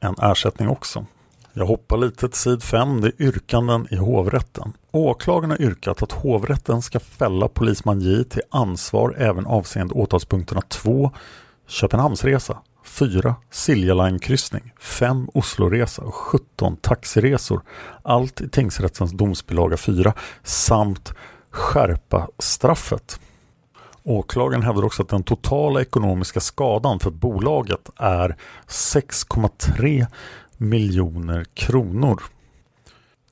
en 0.00 0.14
ersättning 0.18 0.68
också. 0.68 1.06
Jag 1.52 1.66
hoppar 1.66 1.96
lite 1.96 2.28
till 2.28 2.38
sid 2.38 2.62
5. 2.62 3.00
Det 3.00 3.06
är 3.06 3.22
yrkanden 3.22 3.86
i 3.90 3.96
hovrätten. 3.96 4.72
Åklagaren 4.90 5.50
har 5.50 5.62
yrkat 5.62 6.02
att 6.02 6.12
hovrätten 6.12 6.82
ska 6.82 7.00
fälla 7.00 7.48
polisman 7.48 8.00
J 8.00 8.24
till 8.24 8.42
ansvar 8.50 9.14
även 9.18 9.46
avseende 9.46 9.94
åtalspunkterna 9.94 10.60
2. 10.60 11.10
Köpenhamnsresa 11.66 12.58
4. 12.84 13.34
Silja 13.50 13.94
Line-kryssning 13.94 14.72
5. 14.80 15.28
Osloresa 15.34 16.02
och 16.02 16.14
17 16.14 16.76
taxiresor. 16.76 17.62
Allt 18.02 18.40
i 18.40 18.48
tingsrättens 18.48 19.12
domsbilaga 19.12 19.76
4 19.76 20.12
samt 20.42 21.14
skärpa 21.50 22.28
straffet. 22.38 23.20
Åklagaren 24.08 24.62
hävdar 24.62 24.84
också 24.84 25.02
att 25.02 25.08
den 25.08 25.22
totala 25.22 25.80
ekonomiska 25.80 26.40
skadan 26.40 27.00
för 27.00 27.10
bolaget 27.10 27.90
är 27.96 28.36
6,3 28.66 30.06
miljoner 30.56 31.44
kronor. 31.54 32.22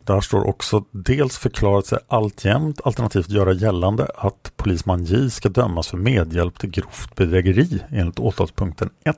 Där 0.04 0.20
står 0.20 0.46
också 0.46 0.84
dels 0.90 1.38
förklarat 1.38 1.86
sig 1.86 1.98
alltjämt 2.08 2.80
alternativt 2.84 3.28
göra 3.28 3.52
gällande 3.52 4.08
att 4.16 4.52
polisman 4.56 5.04
J 5.04 5.30
ska 5.30 5.48
dömas 5.48 5.88
för 5.88 5.96
medhjälp 5.96 6.58
till 6.58 6.70
grovt 6.70 7.14
bedrägeri 7.14 7.82
enligt 7.90 8.20
åtalspunkten 8.20 8.90
1. 9.04 9.16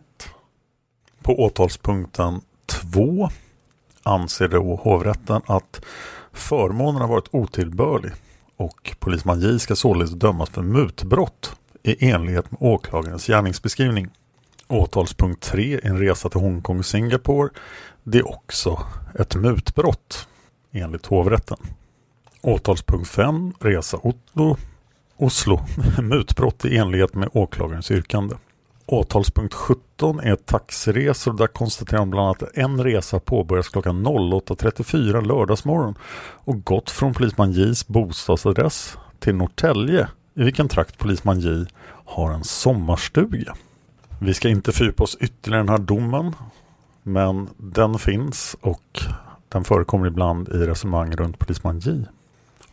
På 1.22 1.44
åtalspunkten 1.44 2.40
2 2.66 3.28
anser 4.02 4.48
då 4.48 4.76
hovrätten 4.76 5.42
att 5.46 5.80
förmånen 6.32 7.00
har 7.00 7.08
varit 7.08 7.28
otillbörlig 7.30 8.12
och 8.56 8.96
polisman 8.98 9.40
J 9.40 9.58
ska 9.58 9.76
således 9.76 10.10
dömas 10.10 10.50
för 10.50 10.62
mutbrott 10.62 11.56
i 11.82 12.10
enlighet 12.10 12.50
med 12.50 12.58
åklagarens 12.62 13.26
gärningsbeskrivning. 13.26 14.08
Åtalspunkt 14.68 15.42
3, 15.42 15.80
en 15.82 15.98
resa 15.98 16.28
till 16.28 16.40
Hongkong 16.40 16.78
och 16.78 16.86
Singapore, 16.86 17.50
det 18.02 18.18
är 18.18 18.28
också 18.28 18.82
ett 19.18 19.34
mutbrott 19.34 20.28
enligt 20.72 21.06
hovrätten. 21.06 21.56
Åtalspunkt 22.42 23.08
5, 23.08 23.52
resa 23.60 23.98
Otto, 24.02 24.56
Oslo, 25.16 25.60
mutbrott 26.02 26.64
i 26.64 26.76
enlighet 26.76 27.14
med 27.14 27.28
åklagarens 27.32 27.90
yrkande. 27.90 28.34
Åtalspunkt 28.86 29.54
17 29.54 30.20
är 30.20 30.36
taxiresor. 30.36 31.32
Där 31.32 31.46
konstaterar 31.46 31.98
man 31.98 32.10
bland 32.10 32.26
annat 32.26 32.42
att 32.42 32.56
en 32.56 32.84
resa 32.84 33.20
påbörjas 33.20 33.68
klockan 33.68 34.06
08.34 34.06 35.26
lördagsmorgon 35.26 35.94
och 36.18 36.64
gått 36.64 36.90
från 36.90 37.14
polisman 37.14 37.52
Js 37.52 37.88
bostadsadress 37.88 38.96
till 39.18 39.34
Norrtälje 39.34 40.08
i 40.34 40.42
vilken 40.42 40.68
trakt 40.68 40.98
polisman 40.98 41.40
J 41.40 41.66
har 42.04 42.32
en 42.32 42.44
sommarstuga. 42.44 43.54
Vi 44.20 44.34
ska 44.34 44.48
inte 44.48 44.72
fördjupa 44.72 45.04
oss 45.04 45.16
ytterligare 45.20 45.62
i 45.62 45.66
den 45.66 45.78
här 45.78 45.86
domen 45.86 46.34
men 47.02 47.48
den 47.56 47.98
finns 47.98 48.56
och 48.60 49.00
den 49.48 49.64
förekommer 49.64 50.06
ibland 50.06 50.48
i 50.48 50.52
resonemang 50.52 51.12
runt 51.12 51.38
polisman 51.38 51.78
J. 51.78 52.04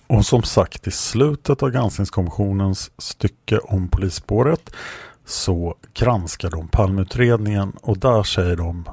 Och 0.08 0.26
som 0.26 0.44
sagt 0.44 0.88
i 0.88 0.92
slutet 0.92 1.64
av 1.64 1.70
granskningskommissionens 1.70 2.92
stycke 2.98 3.58
om 3.58 3.88
polisspåret 3.88 4.76
så 5.26 5.76
granskar 5.94 6.50
de 6.50 6.68
Palmeutredningen 6.68 7.72
och 7.82 7.98
där 7.98 8.24
säger 8.24 8.56
de 8.56 8.86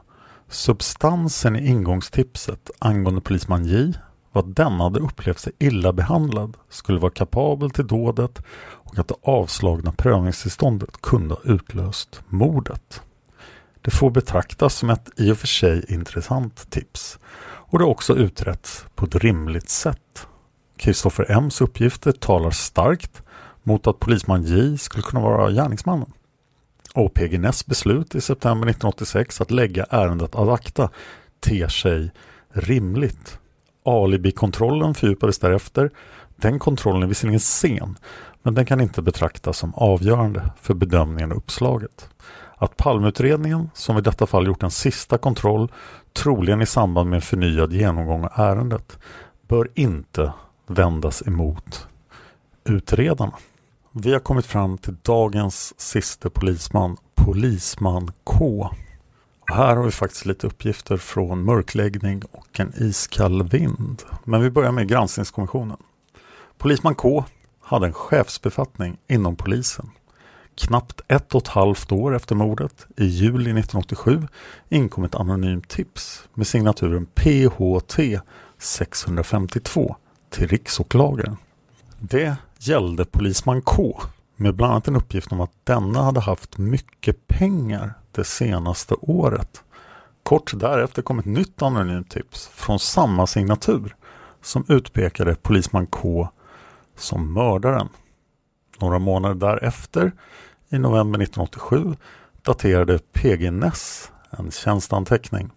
substansen 0.48 1.56
i 1.56 1.66
ingångstipset 1.66 2.70
angående 2.78 3.20
polisman 3.20 3.64
J 3.64 3.92
vad 4.32 4.54
den 4.54 4.72
hade 4.72 5.00
upplevt 5.00 5.38
sig 5.38 5.52
illa 5.58 5.92
behandlad 5.92 6.56
skulle 6.68 6.98
vara 6.98 7.12
kapabel 7.12 7.70
till 7.70 7.86
dådet 7.86 8.42
och 8.58 8.98
att 8.98 9.08
det 9.08 9.14
avslagna 9.22 9.92
prövningstillståndet 9.92 11.02
kunde 11.02 11.34
ha 11.34 11.40
utlöst 11.44 12.22
mordet. 12.28 13.02
Det 13.82 13.90
får 13.90 14.10
betraktas 14.10 14.74
som 14.74 14.90
ett 14.90 15.10
i 15.16 15.32
och 15.32 15.38
för 15.38 15.46
sig 15.46 15.84
intressant 15.88 16.70
tips 16.70 17.18
och 17.42 17.78
det 17.78 17.84
har 17.84 17.90
också 17.90 18.16
utretts 18.16 18.84
på 18.94 19.04
ett 19.04 19.14
rimligt 19.14 19.68
sätt. 19.68 20.26
Kristoffer 20.76 21.24
M's 21.24 21.62
uppgifter 21.62 22.12
talar 22.12 22.50
starkt 22.50 23.22
mot 23.62 23.86
att 23.86 23.98
polisman 23.98 24.42
J 24.42 24.78
skulle 24.78 25.02
kunna 25.02 25.20
vara 25.22 25.50
gärningsmannen. 25.50 26.12
Och 26.94 27.14
PGNS 27.14 27.42
Ness 27.42 27.66
beslut 27.66 28.14
i 28.14 28.20
september 28.20 28.68
1986 28.68 29.40
att 29.40 29.50
lägga 29.50 29.84
ärendet 29.90 30.34
ad 30.34 30.48
acta 30.48 30.90
ter 31.40 31.68
sig 31.68 32.10
rimligt. 32.52 33.38
Alibikontrollen 33.84 34.94
fördjupades 34.94 35.38
därefter. 35.38 35.90
Den 36.36 36.58
kontrollen 36.58 37.02
är 37.02 37.06
visserligen 37.06 37.40
sen, 37.40 37.98
men 38.42 38.54
den 38.54 38.66
kan 38.66 38.80
inte 38.80 39.02
betraktas 39.02 39.58
som 39.58 39.74
avgörande 39.74 40.50
för 40.60 40.74
bedömningen 40.74 41.32
av 41.32 41.38
uppslaget. 41.38 42.08
Att 42.56 42.76
palmutredningen, 42.76 43.70
som 43.74 43.98
i 43.98 44.00
detta 44.00 44.26
fall 44.26 44.46
gjort 44.46 44.62
en 44.62 44.70
sista 44.70 45.18
kontroll, 45.18 45.72
troligen 46.12 46.62
i 46.62 46.66
samband 46.66 47.10
med 47.10 47.16
en 47.16 47.22
förnyad 47.22 47.72
genomgång 47.72 48.24
av 48.24 48.30
ärendet, 48.34 48.98
bör 49.48 49.68
inte 49.74 50.32
vändas 50.66 51.26
emot 51.26 51.88
utredarna. 52.64 53.32
Vi 53.92 54.12
har 54.12 54.20
kommit 54.20 54.46
fram 54.46 54.78
till 54.78 54.96
dagens 55.02 55.80
sista 55.80 56.30
polisman, 56.30 56.96
Polisman 57.14 58.12
K. 58.24 58.70
Och 59.40 59.56
här 59.56 59.76
har 59.76 59.84
vi 59.84 59.90
faktiskt 59.90 60.26
lite 60.26 60.46
uppgifter 60.46 60.96
från 60.96 61.44
mörkläggning 61.44 62.22
och 62.32 62.60
en 62.60 62.72
iskall 62.76 63.48
vind. 63.48 64.02
Men 64.24 64.42
vi 64.42 64.50
börjar 64.50 64.72
med 64.72 64.88
granskningskommissionen. 64.88 65.76
Polisman 66.58 66.94
K 66.94 67.24
hade 67.60 67.86
en 67.86 67.92
chefsbefattning 67.92 68.98
inom 69.08 69.36
polisen. 69.36 69.90
Knappt 70.54 71.00
ett 71.08 71.34
och 71.34 71.42
ett 71.42 71.48
halvt 71.48 71.92
år 71.92 72.16
efter 72.16 72.34
mordet, 72.34 72.86
i 72.96 73.04
juli 73.04 73.50
1987, 73.50 74.28
inkom 74.68 75.04
ett 75.04 75.14
anonymt 75.14 75.68
tips 75.68 76.28
med 76.34 76.46
signaturen 76.46 77.06
PHT 77.06 77.98
652 78.58 79.96
till 80.30 80.48
riksåklagaren. 80.48 81.36
Det 81.98 82.36
gällde 82.60 83.04
polisman 83.04 83.62
K 83.62 84.00
med 84.36 84.54
bland 84.54 84.72
annat 84.72 84.88
en 84.88 84.96
uppgift 84.96 85.32
om 85.32 85.40
att 85.40 85.52
denna 85.64 86.02
hade 86.02 86.20
haft 86.20 86.58
mycket 86.58 87.28
pengar 87.28 87.92
det 88.12 88.24
senaste 88.24 88.94
året. 88.94 89.62
Kort 90.22 90.52
därefter 90.54 91.02
kom 91.02 91.18
ett 91.18 91.24
nytt 91.24 91.62
anonymt 91.62 92.10
tips 92.10 92.48
från 92.48 92.78
samma 92.78 93.26
signatur 93.26 93.96
som 94.42 94.64
utpekade 94.68 95.34
polisman 95.34 95.86
K 95.86 96.28
som 96.96 97.32
mördaren. 97.32 97.88
Några 98.78 98.98
månader 98.98 99.34
därefter, 99.34 100.12
i 100.68 100.78
november 100.78 101.20
1987, 101.20 101.96
daterade 102.42 102.98
PG 102.98 103.52
Ness 103.52 104.12
en 104.30 104.50
tjänsteanteckning. 104.50 105.50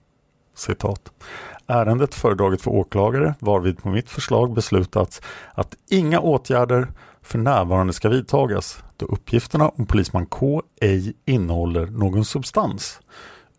Citat. 0.56 1.12
Ärendet 1.68 2.16
föredraget 2.16 2.62
för 2.62 2.72
åklagare 2.72 3.36
varvid 3.40 3.84
på 3.84 3.90
mitt 3.90 4.10
förslag 4.10 4.54
beslutats 4.54 5.22
att 5.54 5.76
inga 5.90 6.20
åtgärder 6.20 6.88
för 7.22 7.38
närvarande 7.38 7.94
ska 7.94 8.10
vidtagas 8.10 8.84
då 8.98 9.06
uppgifterna 9.06 9.70
om 9.70 9.86
polisman 9.86 10.26
K 10.26 10.62
ej 10.82 11.14
innehåller 11.26 11.86
någon 11.86 12.26
substans. 12.26 13.00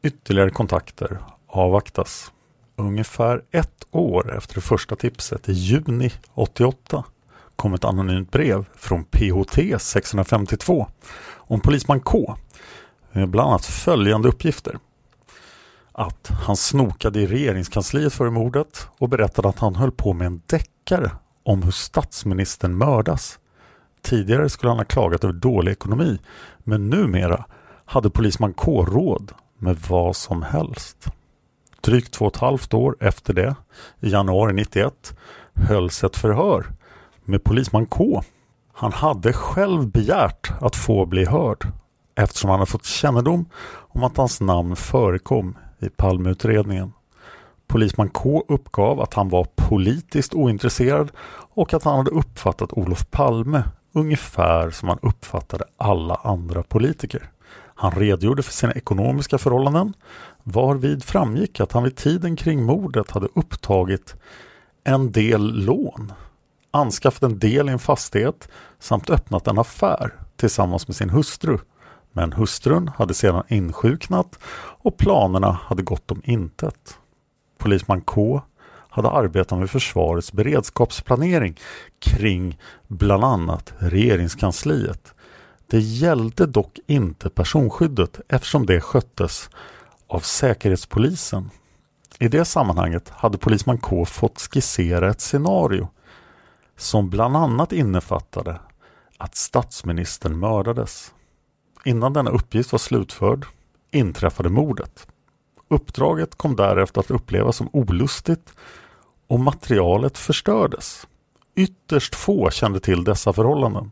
Ytterligare 0.02 0.50
kontakter 0.50 1.18
avvaktas. 1.46 2.32
Ungefär 2.76 3.42
ett 3.50 3.86
år 3.90 4.36
efter 4.36 4.55
det 4.55 4.61
första 4.61 4.96
tipset 4.96 5.48
i 5.48 5.52
juni 5.52 6.12
88 6.34 7.05
kom 7.57 7.74
ett 7.74 7.84
anonymt 7.84 8.30
brev 8.30 8.64
från 8.76 9.05
PHT 9.05 9.82
652 9.82 10.86
om 11.32 11.61
polisman 11.61 12.00
K 12.00 12.36
med 13.12 13.28
bland 13.28 13.48
annat 13.48 13.66
följande 13.66 14.28
uppgifter. 14.28 14.78
Att 15.97 16.30
han 16.47 16.57
snokade 16.57 17.20
i 17.20 17.26
regeringskansliet 17.26 18.12
före 18.12 18.30
mordet 18.30 18.88
och 18.99 19.09
berättade 19.09 19.49
att 19.49 19.59
han 19.59 19.74
höll 19.74 19.92
på 19.92 20.12
med 20.12 20.26
en 20.26 20.42
deckare 20.47 21.11
om 21.42 21.62
hur 21.62 21.70
statsministern 21.70 22.78
mördas. 22.78 23.38
Tidigare 24.03 24.49
skulle 24.49 24.70
han 24.70 24.78
ha 24.78 24.84
klagat 24.84 25.24
över 25.24 25.34
dålig 25.34 25.72
ekonomi 25.72 26.18
men 26.59 26.90
numera 26.90 27.45
hade 27.84 28.11
polisman 28.11 28.53
K 28.53 28.84
råd 28.84 29.32
med 29.59 29.78
vad 29.88 30.16
som 30.16 30.42
helst. 30.42 31.07
Drygt 31.80 32.12
två 32.12 32.24
och 32.24 32.34
ett 32.34 32.40
halvt 32.40 32.74
år 32.74 32.97
efter 33.01 33.34
det, 33.34 33.55
i 34.01 34.11
januari 34.11 34.53
91, 34.53 35.16
hölls 35.55 36.05
ett 36.05 36.16
förhör 36.16 36.66
med 37.24 37.45
polisman 37.45 37.86
K. 37.86 38.22
Han 38.72 38.92
hade 38.92 39.32
själv 39.32 39.90
begärt 39.90 40.53
att 40.61 40.76
få 40.76 41.07
bli 41.07 41.24
hörd 41.24 41.66
eftersom 42.14 42.51
han 42.51 42.59
hade 42.59 42.70
fått 42.70 42.84
kännedom 42.84 43.47
om 43.66 44.05
att 44.05 44.16
hans 44.16 44.40
namn 44.40 44.76
förekom 44.76 45.57
i 45.85 45.91
Palmeutredningen. 45.91 46.93
Polisman 47.66 48.09
K 48.09 48.45
uppgav 48.49 49.01
att 49.01 49.14
han 49.14 49.28
var 49.28 49.47
politiskt 49.57 50.35
ointresserad 50.35 51.11
och 51.55 51.74
att 51.74 51.85
han 51.85 51.97
hade 51.97 52.11
uppfattat 52.11 52.72
Olof 52.72 53.11
Palme 53.11 53.62
ungefär 53.93 54.70
som 54.70 54.89
han 54.89 54.99
uppfattade 55.03 55.64
alla 55.76 56.14
andra 56.14 56.62
politiker. 56.62 57.30
Han 57.74 57.93
redogjorde 57.93 58.43
för 58.43 58.53
sina 58.53 58.72
ekonomiska 58.72 59.39
förhållanden 59.39 59.95
varvid 60.43 61.05
framgick 61.05 61.61
att 61.61 61.72
han 61.72 61.82
vid 61.82 61.97
tiden 61.97 62.37
kring 62.37 62.62
mordet 62.62 63.11
hade 63.11 63.28
upptagit 63.35 64.14
en 64.85 65.12
del 65.12 65.64
lån, 65.64 66.12
anskaffat 66.70 67.22
en 67.22 67.39
del 67.39 67.68
i 67.68 67.72
en 67.72 67.78
fastighet 67.78 68.49
samt 68.78 69.11
öppnat 69.11 69.47
en 69.47 69.59
affär 69.59 70.12
tillsammans 70.37 70.89
med 70.89 70.97
sin 70.97 71.11
hustru. 71.11 71.59
Men 72.17 72.33
hustrun 72.33 72.89
hade 72.89 73.15
sedan 73.15 73.43
insjuknat 73.49 74.39
och 74.83 74.97
planerna 74.97 75.53
hade 75.53 75.83
gått 75.83 76.11
om 76.11 76.23
intet. 76.25 76.99
Polisman 77.59 78.01
K 78.01 78.43
hade 78.89 79.11
arbetat 79.11 79.59
med 79.59 79.71
försvarets 79.71 80.33
beredskapsplanering 80.33 81.61
kring 81.99 82.59
bland 82.89 83.25
annat 83.25 83.73
regeringskansliet. 83.79 85.15
Det 85.67 85.79
gällde 85.79 86.47
dock 86.47 86.79
inte 86.87 87.31
personskyddet 87.31 88.21
eftersom 88.29 88.67
det 88.67 88.81
sköttes 88.81 89.51
av 90.07 90.21
Säkerhetspolisen. 90.21 91.51
I 92.19 92.29
det 92.29 92.45
sammanhanget 92.45 93.09
hade 93.09 93.39
polisman 93.39 93.79
K 93.79 94.05
fått 94.05 94.41
skissera 94.41 95.11
ett 95.11 95.21
scenario 95.21 95.89
som 96.77 97.11
bland 97.11 97.37
annat 97.37 97.73
innefattade 97.73 98.61
att 99.19 99.35
statsministern 99.35 100.39
mördades. 100.39 101.12
Innan 101.85 102.12
denna 102.12 102.30
uppgift 102.30 102.72
var 102.72 102.78
slutförd 102.78 103.47
inträffade 103.91 104.49
mordet. 104.49 105.07
Uppdraget 105.68 106.35
kom 106.35 106.57
därefter 106.57 107.01
att 107.01 107.11
upplevas 107.11 107.57
som 107.57 107.68
olustigt 107.72 108.53
och 109.26 109.41
materialet 109.41 110.18
förstördes. 110.18 111.07
Ytterst 111.55 112.14
få 112.14 112.51
kände 112.51 112.80
till 112.80 113.05
dessa 113.05 113.32
förhållanden. 113.32 113.91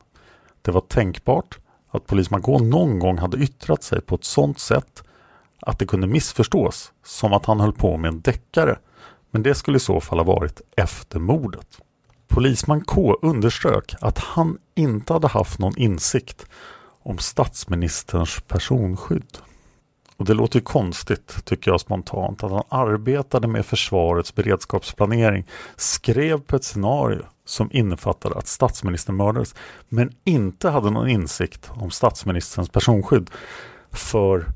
Det 0.63 0.71
var 0.71 0.81
tänkbart 0.81 1.59
att 1.91 2.07
polisman 2.07 2.43
K 2.43 2.59
någon 2.59 2.99
gång 2.99 3.19
hade 3.19 3.37
yttrat 3.37 3.83
sig 3.83 4.01
på 4.01 4.15
ett 4.15 4.25
sådant 4.25 4.59
sätt 4.59 5.03
att 5.61 5.79
det 5.79 5.87
kunde 5.87 6.07
missförstås 6.07 6.93
som 7.05 7.33
att 7.33 7.47
han 7.47 7.61
höll 7.61 7.73
på 7.73 7.97
med 7.97 8.09
en 8.09 8.21
deckare. 8.21 8.79
Men 9.31 9.43
det 9.43 9.55
skulle 9.55 9.77
i 9.77 9.81
så 9.81 10.01
fall 10.01 10.19
ha 10.19 10.25
varit 10.25 10.61
efter 10.77 11.19
mordet. 11.19 11.79
Polisman 12.29 12.85
K 12.85 13.19
underströk 13.23 13.95
att 14.01 14.19
han 14.19 14.59
inte 14.75 15.13
hade 15.13 15.29
haft 15.29 15.59
någon 15.59 15.79
insikt 15.79 16.47
om 17.03 17.19
statsministerns 17.19 18.41
personskydd. 18.49 19.39
Och 20.17 20.25
det 20.25 20.35
låter 20.35 20.59
ju 20.59 20.65
konstigt, 20.65 21.45
tycker 21.45 21.71
jag 21.71 21.81
spontant, 21.81 22.43
att 22.43 22.51
han 22.51 22.63
arbetade 22.69 23.49
med 23.49 23.67
försvarets 23.67 24.35
beredskapsplanering, 24.35 25.47
skrev 25.77 26.41
på 26.41 26.57
ett 26.57 26.65
scenario 26.65 27.23
som 27.45 27.69
innefattade 27.73 28.39
att 28.39 28.47
statsministern 28.47 29.17
mördades, 29.17 29.55
men 29.89 30.11
inte 30.25 30.69
hade 30.69 30.91
någon 30.91 31.09
insikt 31.09 31.71
om 31.75 31.91
statsministerns 31.91 32.69
personskydd. 32.69 33.31
För 33.91 34.47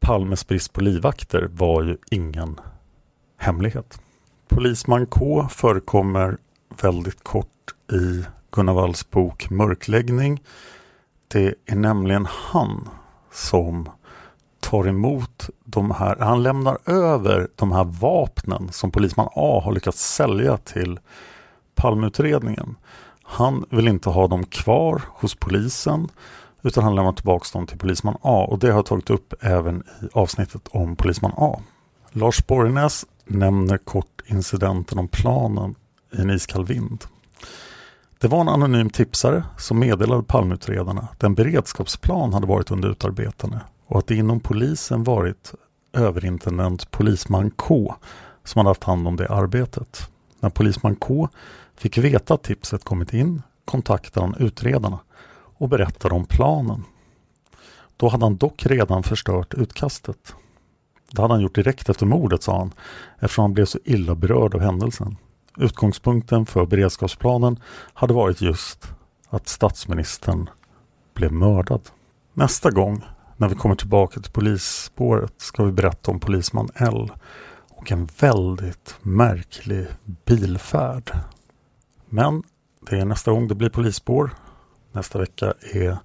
Palmes 0.00 0.46
brist 0.46 0.72
på 0.72 0.80
livvakter 0.80 1.48
var 1.52 1.82
ju 1.82 1.96
ingen 2.10 2.60
hemlighet. 3.36 4.00
Polisman 4.48 5.06
K 5.06 5.48
förekommer 5.50 6.36
väldigt 6.82 7.24
kort 7.24 7.74
i 7.92 8.24
Gunnar 8.50 8.74
Walls 8.74 9.10
bok 9.10 9.50
Mörkläggning. 9.50 10.42
Det 11.28 11.54
är 11.66 11.76
nämligen 11.76 12.26
han 12.30 12.88
som 13.32 13.88
tar 14.60 14.88
emot 14.88 15.50
de 15.64 15.90
här, 15.90 16.16
han 16.16 16.42
lämnar 16.42 16.78
över 16.86 17.48
de 17.56 17.72
här 17.72 17.84
vapnen 17.84 18.68
som 18.72 18.90
polisman 18.90 19.28
A 19.34 19.60
har 19.64 19.72
lyckats 19.72 20.14
sälja 20.14 20.56
till 20.56 21.00
Palmeutredningen. 21.74 22.76
Han 23.22 23.64
vill 23.70 23.88
inte 23.88 24.10
ha 24.10 24.28
dem 24.28 24.44
kvar 24.46 25.02
hos 25.06 25.34
polisen 25.34 26.08
utan 26.62 26.84
han 26.84 26.94
lämnar 26.94 27.12
tillbaka 27.12 27.46
dem 27.52 27.66
till 27.66 27.78
polisman 27.78 28.16
A 28.22 28.44
och 28.44 28.58
det 28.58 28.66
har 28.66 28.74
jag 28.78 28.86
tagit 28.86 29.10
upp 29.10 29.34
även 29.40 29.82
i 30.02 30.08
avsnittet 30.12 30.68
om 30.70 30.96
polisman 30.96 31.32
A. 31.36 31.60
Lars 32.10 32.46
Borgnäs 32.46 33.06
nämner 33.24 33.78
kort 33.78 34.22
incidenten 34.26 34.98
om 34.98 35.08
planen 35.08 35.74
i 36.12 36.20
en 36.20 36.30
iskall 36.30 36.64
vind. 36.64 37.04
Det 38.20 38.28
var 38.28 38.40
en 38.40 38.48
anonym 38.48 38.90
tipsare 38.90 39.44
som 39.58 39.78
meddelade 39.78 40.22
palmutredarna 40.22 41.08
att 41.12 41.22
en 41.22 41.34
beredskapsplan 41.34 42.32
hade 42.32 42.46
varit 42.46 42.70
under 42.70 42.88
utarbetande 42.88 43.60
och 43.86 43.98
att 43.98 44.06
det 44.06 44.14
inom 44.14 44.40
polisen 44.40 45.04
varit 45.04 45.54
överintendent 45.92 46.90
polisman 46.90 47.50
K 47.50 47.94
som 48.44 48.58
hade 48.58 48.70
haft 48.70 48.84
hand 48.84 49.08
om 49.08 49.16
det 49.16 49.28
arbetet. 49.28 50.10
När 50.40 50.50
polisman 50.50 50.96
K 50.96 51.28
fick 51.76 51.98
veta 51.98 52.34
att 52.34 52.42
tipset 52.42 52.84
kommit 52.84 53.14
in 53.14 53.42
kontaktade 53.64 54.26
han 54.26 54.34
utredarna 54.38 54.98
och 55.58 55.68
berättade 55.68 56.14
om 56.14 56.26
planen. 56.26 56.84
Då 57.96 58.08
hade 58.08 58.24
han 58.24 58.36
dock 58.36 58.66
redan 58.66 59.02
förstört 59.02 59.54
utkastet. 59.54 60.34
Det 61.12 61.22
hade 61.22 61.34
han 61.34 61.42
gjort 61.42 61.54
direkt 61.54 61.88
efter 61.88 62.06
mordet 62.06 62.42
sa 62.42 62.58
han 62.58 62.72
eftersom 63.18 63.42
han 63.42 63.54
blev 63.54 63.64
så 63.64 63.78
illa 63.84 64.14
berörd 64.14 64.54
av 64.54 64.60
händelsen. 64.60 65.16
Utgångspunkten 65.58 66.46
för 66.46 66.66
beredskapsplanen 66.66 67.60
hade 67.94 68.14
varit 68.14 68.40
just 68.40 68.88
att 69.28 69.48
statsministern 69.48 70.50
blev 71.14 71.32
mördad. 71.32 71.80
Nästa 72.34 72.70
gång 72.70 73.04
när 73.36 73.48
vi 73.48 73.54
kommer 73.54 73.74
tillbaka 73.74 74.20
till 74.20 74.32
polisspåret 74.32 75.32
ska 75.36 75.64
vi 75.64 75.72
berätta 75.72 76.10
om 76.10 76.20
polisman 76.20 76.68
L 76.74 77.12
och 77.70 77.92
en 77.92 78.08
väldigt 78.20 78.94
märklig 79.02 79.86
bilfärd. 80.24 81.10
Men 82.06 82.42
det 82.90 82.98
är 82.98 83.04
nästa 83.04 83.30
gång 83.30 83.48
det 83.48 83.54
blir 83.54 83.68
polisspår. 83.68 84.30
Nästa 84.92 85.18
vecka 85.18 85.54
är 85.74 85.98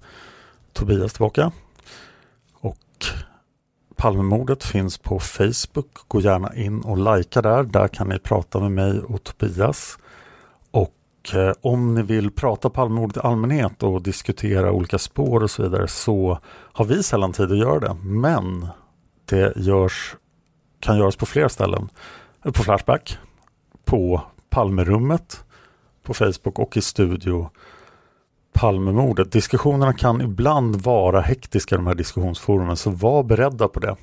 Tobias 0.72 1.12
tillbaka. 1.12 1.52
Palmemordet 4.04 4.64
finns 4.64 4.98
på 4.98 5.18
Facebook. 5.18 6.08
Gå 6.08 6.20
gärna 6.20 6.54
in 6.54 6.80
och 6.80 6.98
likea 6.98 7.42
där. 7.42 7.62
Där 7.62 7.88
kan 7.88 8.08
ni 8.08 8.18
prata 8.18 8.60
med 8.60 8.72
mig 8.72 9.00
och 9.00 9.24
Tobias. 9.24 9.98
Och 10.70 11.34
eh, 11.34 11.52
om 11.60 11.94
ni 11.94 12.02
vill 12.02 12.30
prata 12.30 12.70
Palmemordet 12.70 13.16
i 13.16 13.20
allmänhet 13.20 13.82
och 13.82 14.02
diskutera 14.02 14.72
olika 14.72 14.98
spår 14.98 15.42
och 15.42 15.50
så 15.50 15.62
vidare 15.62 15.88
så 15.88 16.38
har 16.46 16.84
vi 16.84 17.02
sällan 17.02 17.32
tid 17.32 17.52
att 17.52 17.58
göra 17.58 17.80
det. 17.80 17.96
Men 18.02 18.68
det 19.24 19.56
görs, 19.56 20.16
kan 20.80 20.98
göras 20.98 21.16
på 21.16 21.26
flera 21.26 21.48
ställen. 21.48 21.88
Eh, 22.44 22.52
på 22.52 22.62
Flashback, 22.62 23.18
på 23.84 24.20
Palmerummet, 24.50 25.44
på 26.02 26.14
Facebook 26.14 26.58
och 26.58 26.76
i 26.76 26.80
studio 26.80 27.50
Palmemordet. 28.54 29.32
Diskussionerna 29.32 29.92
kan 29.92 30.20
ibland 30.20 30.76
vara 30.76 31.20
hektiska 31.20 31.76
de 31.76 31.86
här 31.86 31.94
diskussionsforumen 31.94 32.76
så 32.76 32.90
var 32.90 33.22
beredda 33.22 33.68
på 33.68 33.80
det. 33.80 33.96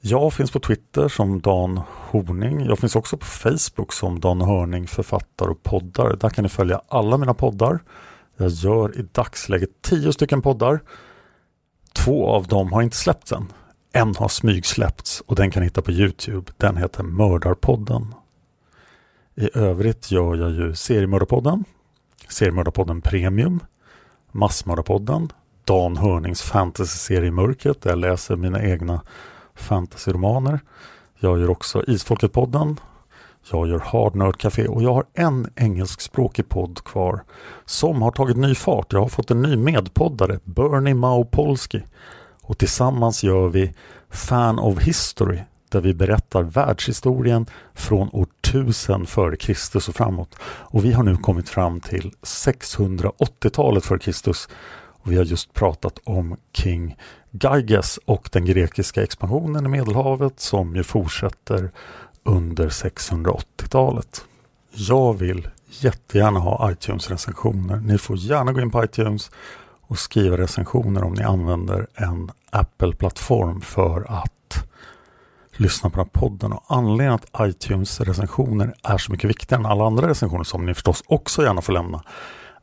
Jag 0.00 0.32
finns 0.32 0.50
på 0.50 0.60
Twitter 0.60 1.08
som 1.08 1.40
Dan 1.40 1.80
Horning. 2.10 2.60
Jag 2.60 2.78
finns 2.78 2.96
också 2.96 3.16
på 3.16 3.26
Facebook 3.26 3.92
som 3.92 4.20
Dan 4.20 4.40
Hörning 4.40 4.86
författare 4.86 5.50
och 5.50 5.62
poddar. 5.62 6.16
Där 6.16 6.28
kan 6.28 6.42
ni 6.42 6.48
följa 6.48 6.80
alla 6.88 7.18
mina 7.18 7.34
poddar. 7.34 7.78
Jag 8.36 8.50
gör 8.50 8.98
i 8.98 9.02
dagsläget 9.12 9.70
tio 9.82 10.12
stycken 10.12 10.42
poddar. 10.42 10.80
Två 11.92 12.28
av 12.28 12.46
dem 12.46 12.72
har 12.72 12.82
inte 12.82 12.96
släppts 12.96 13.32
än. 13.32 13.52
En 13.92 14.14
har 14.16 14.28
smygsläppts 14.28 15.22
och 15.26 15.36
den 15.36 15.50
kan 15.50 15.60
ni 15.60 15.66
hitta 15.66 15.82
på 15.82 15.92
Youtube. 15.92 16.52
Den 16.56 16.76
heter 16.76 17.02
Mördarpodden. 17.02 18.14
I 19.34 19.58
övrigt 19.58 20.10
gör 20.10 20.34
jag 20.34 20.50
ju 20.50 20.74
Seriemördarpodden, 20.74 21.64
Seriemördarpodden 22.28 23.00
Premium, 23.00 23.60
Massmördarpodden, 24.32 25.32
Dan 25.64 25.96
Hörnings 25.96 26.42
fantasyserie 26.42 27.30
Mörkret 27.30 27.82
där 27.82 27.90
jag 27.90 27.98
läser 27.98 28.36
mina 28.36 28.62
egna 28.62 29.02
fantasyromaner. 29.54 30.60
Jag 31.18 31.40
gör 31.40 31.50
också 31.50 31.82
Isfolket-podden. 31.82 32.76
Jag 33.50 33.68
gör 33.68 33.78
Hard 33.78 34.14
Nerd 34.14 34.36
Café 34.36 34.68
och 34.68 34.82
jag 34.82 34.94
har 34.94 35.04
en 35.14 35.50
engelskspråkig 35.56 36.48
podd 36.48 36.84
kvar 36.84 37.24
som 37.64 38.02
har 38.02 38.10
tagit 38.10 38.36
ny 38.36 38.54
fart. 38.54 38.92
Jag 38.92 39.00
har 39.00 39.08
fått 39.08 39.30
en 39.30 39.42
ny 39.42 39.56
medpoddare, 39.56 40.40
Bernie 40.44 40.94
Maupolski. 40.94 41.82
Och 42.42 42.58
tillsammans 42.58 43.24
gör 43.24 43.48
vi 43.48 43.74
Fan 44.10 44.58
of 44.58 44.82
History 44.82 45.40
där 45.76 45.80
vi 45.82 45.94
berättar 45.94 46.42
världshistorien 46.42 47.46
från 47.74 48.08
år 48.12 48.26
1000 48.48 49.06
före 49.06 49.36
Kristus 49.36 49.88
och 49.88 49.94
framåt. 49.94 50.36
Och 50.42 50.84
vi 50.84 50.92
har 50.92 51.02
nu 51.02 51.16
kommit 51.16 51.48
fram 51.48 51.80
till 51.80 52.12
680-talet 52.22 53.84
före 53.84 53.98
Kristus. 53.98 54.48
Och 54.74 55.12
vi 55.12 55.16
har 55.16 55.24
just 55.24 55.54
pratat 55.54 55.98
om 56.04 56.36
King 56.52 56.96
Gyges 57.30 57.98
och 58.04 58.28
den 58.32 58.44
grekiska 58.44 59.02
expansionen 59.02 59.66
i 59.66 59.68
Medelhavet 59.68 60.40
som 60.40 60.76
ju 60.76 60.82
fortsätter 60.82 61.70
under 62.24 62.68
680-talet. 62.68 64.24
Jag 64.72 65.14
vill 65.18 65.48
jättegärna 65.68 66.40
ha 66.40 66.70
iTunes-recensioner. 66.70 67.76
Ni 67.76 67.98
får 67.98 68.16
gärna 68.16 68.52
gå 68.52 68.60
in 68.60 68.70
på 68.70 68.84
iTunes 68.84 69.30
och 69.80 69.98
skriva 69.98 70.38
recensioner 70.38 71.04
om 71.04 71.12
ni 71.12 71.22
använder 71.22 71.86
en 71.94 72.30
Apple-plattform 72.50 73.60
för 73.60 74.06
att 74.08 74.35
lyssna 75.60 75.90
på 75.90 75.96
den 75.96 76.06
här 76.06 76.20
podden. 76.20 76.52
Och 76.52 76.64
anledningen 76.68 77.14
att 77.14 77.48
iTunes-recensioner 77.48 78.74
är 78.82 78.98
så 78.98 79.12
mycket 79.12 79.30
viktigare 79.30 79.60
än 79.60 79.66
alla 79.66 79.86
andra 79.86 80.08
recensioner 80.08 80.44
som 80.44 80.66
ni 80.66 80.74
förstås 80.74 81.02
också 81.06 81.42
gärna 81.42 81.62
får 81.62 81.72
lämna 81.72 82.02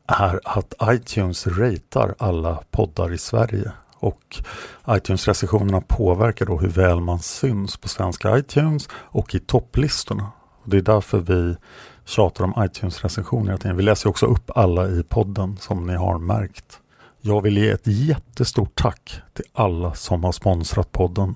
är 0.06 0.40
att 0.44 0.74
iTunes 0.82 1.46
ratear 1.46 2.14
alla 2.18 2.62
poddar 2.70 3.12
i 3.12 3.18
Sverige. 3.18 3.72
Och 3.98 4.42
iTunes-recensionerna 4.88 5.80
påverkar 5.80 6.46
då 6.46 6.58
hur 6.58 6.68
väl 6.68 7.00
man 7.00 7.18
syns 7.18 7.76
på 7.76 7.88
svenska 7.88 8.38
iTunes 8.38 8.88
och 8.92 9.34
i 9.34 9.38
topplistorna. 9.38 10.32
Och 10.62 10.70
det 10.70 10.76
är 10.76 10.82
därför 10.82 11.18
vi 11.18 11.56
tjatar 12.04 12.44
om 12.44 12.54
iTunes-recensioner. 12.58 13.72
Vi 13.72 13.82
läser 13.82 14.08
också 14.08 14.26
upp 14.26 14.50
alla 14.54 14.88
i 14.88 15.02
podden 15.02 15.56
som 15.60 15.86
ni 15.86 15.94
har 15.94 16.18
märkt. 16.18 16.80
Jag 17.20 17.40
vill 17.40 17.58
ge 17.58 17.70
ett 17.70 17.86
jättestort 17.86 18.74
tack 18.74 19.20
till 19.32 19.44
alla 19.52 19.94
som 19.94 20.24
har 20.24 20.32
sponsrat 20.32 20.92
podden. 20.92 21.34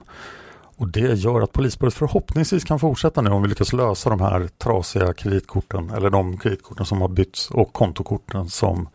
Och 0.79 0.89
det 0.89 1.15
gör 1.15 1.41
att 1.41 1.53
Polisspåret 1.53 1.95
förhoppningsvis 1.95 2.65
kan 2.65 2.79
fortsätta 2.79 3.21
nu 3.21 3.31
om 3.31 3.43
vi 3.43 3.49
lyckas 3.49 3.73
lösa 3.73 4.11
de 4.11 4.21
här 4.21 4.49
trasiga 4.59 5.13
kreditkorten 5.13 5.91
eller 5.91 6.11
de 6.11 6.39
kreditkorten 6.39 6.87
som 6.87 7.01
har 7.01 7.09
bytts 7.09 7.51
och 7.51 7.73
kontokorten 7.73 8.49
som 8.49 8.89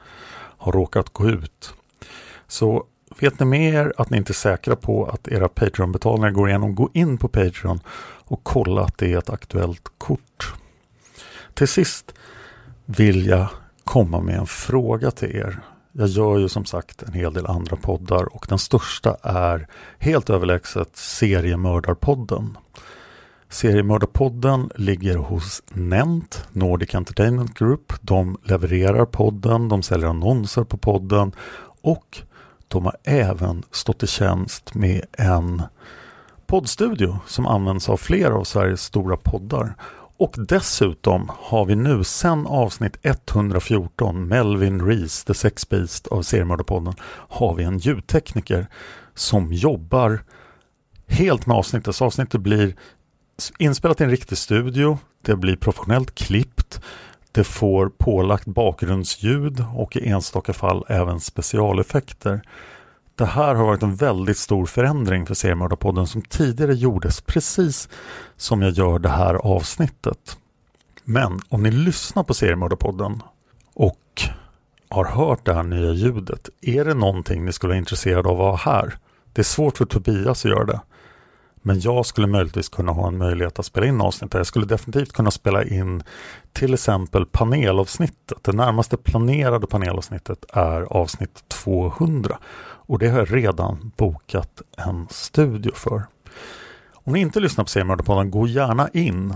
har 0.58 0.72
råkat 0.72 1.10
gå 1.10 1.30
ut. 1.30 1.74
Så 2.48 2.84
vet 3.20 3.40
ni 3.40 3.46
mer 3.46 3.94
att 3.98 4.10
ni 4.10 4.18
inte 4.18 4.32
är 4.32 4.34
säkra 4.34 4.76
på 4.76 5.06
att 5.06 5.28
era 5.28 5.48
Patreon-betalningar 5.48 6.32
går 6.32 6.50
igenom, 6.50 6.76
gå 6.76 6.90
in 6.94 7.18
på 7.18 7.28
Patreon 7.28 7.80
och 8.26 8.40
kolla 8.44 8.82
att 8.82 8.98
det 8.98 9.14
är 9.14 9.18
ett 9.18 9.30
aktuellt 9.30 9.92
kort. 9.98 10.54
Till 11.54 11.68
sist 11.68 12.14
vill 12.86 13.26
jag 13.26 13.48
komma 13.84 14.22
med 14.22 14.36
en 14.36 14.48
fråga 14.48 15.12
till 15.12 15.36
er. 15.36 15.60
Jag 15.96 16.08
gör 16.08 16.38
ju 16.38 16.50
som 16.50 16.66
sagt 16.66 17.04
en 17.04 17.14
hel 17.14 17.34
del 17.34 17.46
andra 17.46 17.76
poddar 17.76 18.36
och 18.36 18.46
den 18.50 18.60
största 18.60 19.18
är 19.22 19.68
helt 20.00 20.30
överlägset 20.30 20.98
Seriemördarpodden. 20.98 22.58
Seriemördarpodden 23.50 24.70
ligger 24.76 25.16
hos 25.18 25.64
Nent, 25.70 26.48
Nordic 26.52 26.96
Entertainment 26.96 27.54
Group. 27.54 27.94
De 28.02 28.38
levererar 28.44 29.06
podden, 29.06 29.70
de 29.70 29.84
säljer 29.84 30.08
annonser 30.08 30.64
på 30.64 30.78
podden 30.78 31.32
och 31.82 32.22
de 32.68 32.86
har 32.86 32.96
även 33.04 33.64
stått 33.72 34.04
i 34.04 34.08
tjänst 34.08 34.74
med 34.74 35.06
en 35.12 35.62
poddstudio 36.46 37.20
som 37.28 37.48
används 37.48 37.90
av 37.90 37.98
flera 37.98 38.36
av 38.36 38.44
Sveriges 38.44 38.82
stora 38.82 39.18
poddar. 39.18 39.76
Och 40.18 40.36
dessutom 40.38 41.32
har 41.40 41.66
vi 41.66 41.76
nu 41.76 42.04
sedan 42.04 42.48
avsnitt 42.48 42.98
114, 43.02 44.28
Melvin 44.28 44.86
Rees, 44.86 45.24
The 45.24 45.34
Sex 45.34 45.70
Beast 45.70 46.08
av 46.08 46.22
Seriemördarpodden, 46.22 46.94
har 47.30 47.56
vi 47.56 47.64
en 47.64 47.78
ljudtekniker 47.78 48.68
som 49.16 49.54
jobbar 49.54 50.24
helt 51.08 51.46
med 51.46 51.58
avsnittet. 51.58 51.96
Så 51.96 52.06
avsnittet 52.06 52.42
blir 52.42 52.76
inspelat 53.60 54.02
i 54.02 54.04
en 54.04 54.10
riktig 54.10 54.38
studio, 54.38 54.98
det 55.22 55.36
blir 55.36 55.56
professionellt 55.56 56.16
klippt, 56.16 56.82
det 57.32 57.44
får 57.44 57.90
pålagt 57.90 58.46
bakgrundsljud 58.46 59.66
och 59.76 59.98
i 59.98 60.08
enstaka 60.08 60.54
fall 60.54 60.86
även 60.90 61.20
specialeffekter. 61.20 62.42
Det 63.16 63.26
här 63.26 63.56
har 63.56 63.66
varit 63.66 63.84
en 63.84 63.96
väldigt 63.96 64.38
stor 64.38 64.66
förändring 64.66 65.26
för 65.26 65.34
Seriemördarpodden 65.34 66.08
som 66.08 66.22
tidigare 66.22 66.74
gjordes 66.74 67.22
precis 67.22 67.90
som 68.38 68.62
jag 68.62 68.72
gör 68.72 69.00
det 69.00 69.10
här 69.10 69.34
avsnittet. 69.34 70.38
Men 71.04 71.40
om 71.50 71.64
ni 71.64 71.72
lyssnar 71.72 72.24
på 72.24 72.34
Seriemördarpodden 72.34 73.22
och 73.74 74.22
har 74.90 75.06
hört 75.06 75.46
det 75.46 75.54
här 75.54 75.64
nya 75.64 75.92
ljudet, 75.92 76.50
är 76.62 76.86
det 76.86 76.94
någonting 76.94 77.46
ni 77.46 77.54
skulle 77.54 77.70
vara 77.70 77.78
intresserade 77.78 78.30
av 78.30 78.42
att 78.42 78.62
ha 78.62 78.74
här? 78.74 78.98
Det 79.34 79.42
är 79.42 79.44
svårt 79.44 79.78
för 79.78 79.86
Tobias 79.86 80.46
att 80.46 80.52
göra 80.52 80.66
det. 80.66 80.82
Men 81.66 81.80
jag 81.80 82.06
skulle 82.06 82.28
möjligtvis 82.28 82.70
kunna 82.70 82.92
ha 82.92 83.08
en 83.08 83.18
möjlighet 83.18 83.60
att 83.60 83.66
spela 83.66 83.86
in 83.86 84.02
avsnitt. 84.02 84.34
Jag 84.34 84.46
skulle 84.46 84.66
definitivt 84.66 85.14
kunna 85.14 85.32
spela 85.32 85.64
in 85.64 86.04
till 86.52 86.74
exempel 86.74 87.26
panelavsnittet. 87.26 88.38
Det 88.42 88.54
närmaste 88.54 88.98
planerade 88.98 89.68
panelavsnittet 89.68 90.46
är 90.50 90.82
avsnitt 90.82 91.44
200. 91.48 92.38
Och 92.94 93.00
det 93.00 93.10
har 93.10 93.20
jag 93.20 93.34
redan 93.34 93.92
bokat 93.98 94.62
en 94.78 95.08
studio 95.10 95.72
för. 95.76 96.04
Om 96.94 97.14
ni 97.14 97.20
inte 97.20 97.40
lyssnar 97.40 97.64
på 97.64 97.70
Seriemördarpodden, 97.70 98.32
gå 98.32 98.48
gärna 98.48 98.90
in 98.94 99.36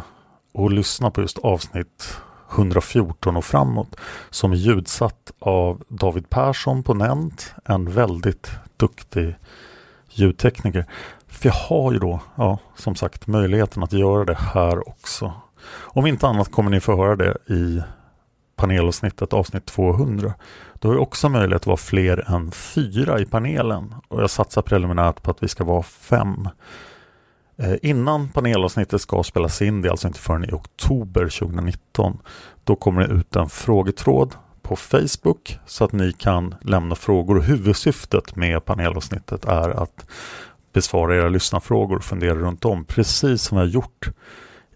och 0.53 0.72
lyssna 0.72 1.12
på 1.12 1.22
just 1.22 1.38
avsnitt 1.38 2.18
114 2.51 3.38
och 3.38 3.45
framåt 3.45 3.95
som 4.30 4.51
är 4.51 4.55
ljudsatt 4.55 5.32
av 5.39 5.84
David 5.88 6.30
Persson 6.30 6.84
på 6.84 6.93
Nent, 6.93 7.53
en 7.66 7.91
väldigt 7.91 8.51
duktig 8.78 9.36
ljudtekniker. 10.10 10.86
För 11.28 11.49
jag 11.49 11.53
har 11.53 11.91
ju 11.91 11.99
då, 11.99 12.20
ja, 12.36 12.60
som 12.76 12.95
sagt, 12.95 13.28
möjligheten 13.28 13.84
att 13.84 13.93
göra 13.93 14.26
det 14.26 14.38
här 14.53 14.89
också. 14.89 15.34
Om 15.70 16.08
inte 16.08 16.28
annat 16.28 16.51
kommer 16.51 16.72
ni 16.72 16.80
få 16.80 16.95
höra 16.95 17.16
det 17.16 17.38
i 17.53 17.82
panelavsnittet, 18.58 19.34
avsnitt 19.34 19.66
200. 19.66 20.34
Då 20.74 20.88
har 20.88 20.93
vi 20.93 20.99
också 20.99 21.30
möjlighet 21.30 21.62
att 21.62 21.68
vara 21.68 21.78
fler 21.78 22.32
än 22.36 22.51
fyra 22.51 23.20
i 23.20 23.26
panelen 23.26 23.95
och 24.08 24.22
jag 24.22 24.30
satsar 24.30 24.62
preliminärt 24.62 25.22
på 25.22 25.32
att 25.32 25.43
vi 25.43 25.47
ska 25.47 25.64
vara 25.64 25.84
fem. 25.84 26.49
Eh, 27.58 27.76
innan 27.82 28.30
panelavsnittet 28.30 29.01
ska 29.01 29.24
spelas 29.24 29.62
in, 29.62 29.82
det 29.82 29.88
är 29.88 29.91
alltså 29.91 30.08
inte 30.08 30.20
förrän 30.20 30.49
i 30.49 30.53
oktober 30.53 31.30
2019, 31.39 32.20
då 32.64 32.76
kommer 32.76 33.08
det 33.08 33.14
ut 33.14 33.36
en 33.36 33.49
frågetråd 33.49 34.36
på 34.62 34.76
Facebook 34.76 35.60
så 35.66 35.84
att 35.86 35.91
ni 35.91 36.14
kan 36.14 36.55
lämna 36.62 36.95
frågor. 36.95 37.41
Huvudsyftet 37.41 38.36
med 38.36 38.66
panelavsnittet 38.66 39.45
är 39.45 39.70
att 39.70 40.05
besvara 40.74 41.16
era 41.16 41.30
lyssnarfrågor 41.30 41.95
och 41.95 42.03
fundera 42.03 42.36
runt 42.36 42.66
om, 42.66 42.86
precis 42.86 43.41
som 43.41 43.58
jag 43.58 43.68
gjort 43.68 44.10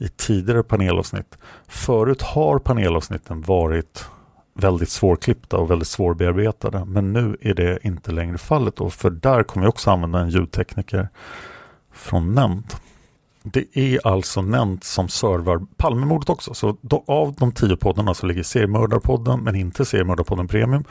i 0.01 0.07
tidigare 0.07 0.63
panelavsnitt. 0.63 1.37
Förut 1.67 2.21
har 2.21 2.59
panelavsnitten 2.59 3.41
varit 3.41 4.05
väldigt 4.53 4.89
svårklippta 4.89 5.57
och 5.57 5.71
väldigt 5.71 5.87
svårbearbetade. 5.87 6.85
Men 6.85 7.13
nu 7.13 7.37
är 7.41 7.53
det 7.53 7.79
inte 7.83 8.11
längre 8.11 8.37
fallet 8.37 8.81
och 8.81 8.93
för 8.93 9.09
där 9.09 9.43
kommer 9.43 9.65
jag 9.65 9.69
också 9.69 9.91
använda 9.91 10.19
en 10.19 10.29
ljudtekniker 10.29 11.09
från 11.93 12.35
Nent. 12.35 12.81
Det 13.43 13.77
är 13.77 14.07
alltså 14.07 14.41
Nent 14.41 14.83
som 14.83 15.09
servar 15.09 15.61
Palmemordet 15.77 16.29
också. 16.29 16.53
Så 16.53 16.77
då, 16.81 17.03
av 17.07 17.33
de 17.33 17.51
tio 17.51 17.75
poddarna 17.75 18.13
så 18.13 18.25
ligger 18.25 18.43
Seriemördarpodden 18.43 19.39
men 19.39 19.55
inte 19.55 19.85
Seriemördarpodden 19.85 20.47
Premium 20.47 20.83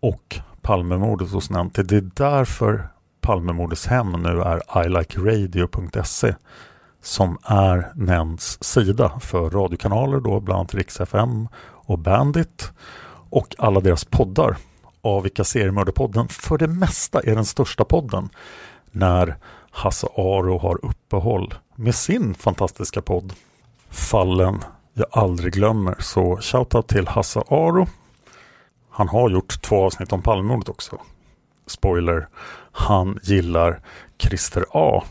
och 0.00 0.40
Palmemordet 0.62 1.30
hos 1.30 1.50
Nent. 1.50 1.74
Det 1.74 1.92
är 1.96 2.10
därför 2.14 2.88
Palmemordets 3.20 3.86
hem 3.86 4.12
nu 4.12 4.42
är 4.42 4.86
ilikeradio.se 4.86 6.34
som 7.06 7.38
är 7.44 7.92
Nents 7.94 8.64
sida 8.64 9.20
för 9.20 9.50
radiokanaler 9.50 10.20
då 10.20 10.40
bland 10.40 10.58
annat 10.58 10.74
Rix 10.74 11.00
FM 11.00 11.48
och 11.58 11.98
Bandit 11.98 12.72
och 13.30 13.54
alla 13.58 13.80
deras 13.80 14.04
poddar. 14.04 14.56
av 15.00 15.22
vilka 15.22 15.44
Seriemördarpodden 15.44 16.28
för 16.28 16.58
det 16.58 16.66
mesta 16.66 17.20
är 17.20 17.34
den 17.34 17.44
största 17.44 17.84
podden 17.84 18.28
när 18.90 19.36
Hasse 19.70 20.06
Aro 20.16 20.58
har 20.58 20.84
uppehåll 20.84 21.54
med 21.74 21.94
sin 21.94 22.34
fantastiska 22.34 23.02
podd 23.02 23.32
Fallen 23.90 24.64
jag 24.94 25.06
aldrig 25.10 25.52
glömmer. 25.52 25.96
Så 25.98 26.36
shoutout 26.40 26.88
till 26.88 27.08
Hasse 27.08 27.40
Aro. 27.48 27.86
Han 28.90 29.08
har 29.08 29.30
gjort 29.30 29.62
två 29.62 29.84
avsnitt 29.84 30.12
om 30.12 30.22
Palmemordet 30.22 30.68
också. 30.68 30.98
Spoiler, 31.66 32.28
han 32.72 33.18
gillar 33.22 33.80
Christer 34.18 34.64
A. 34.70 35.02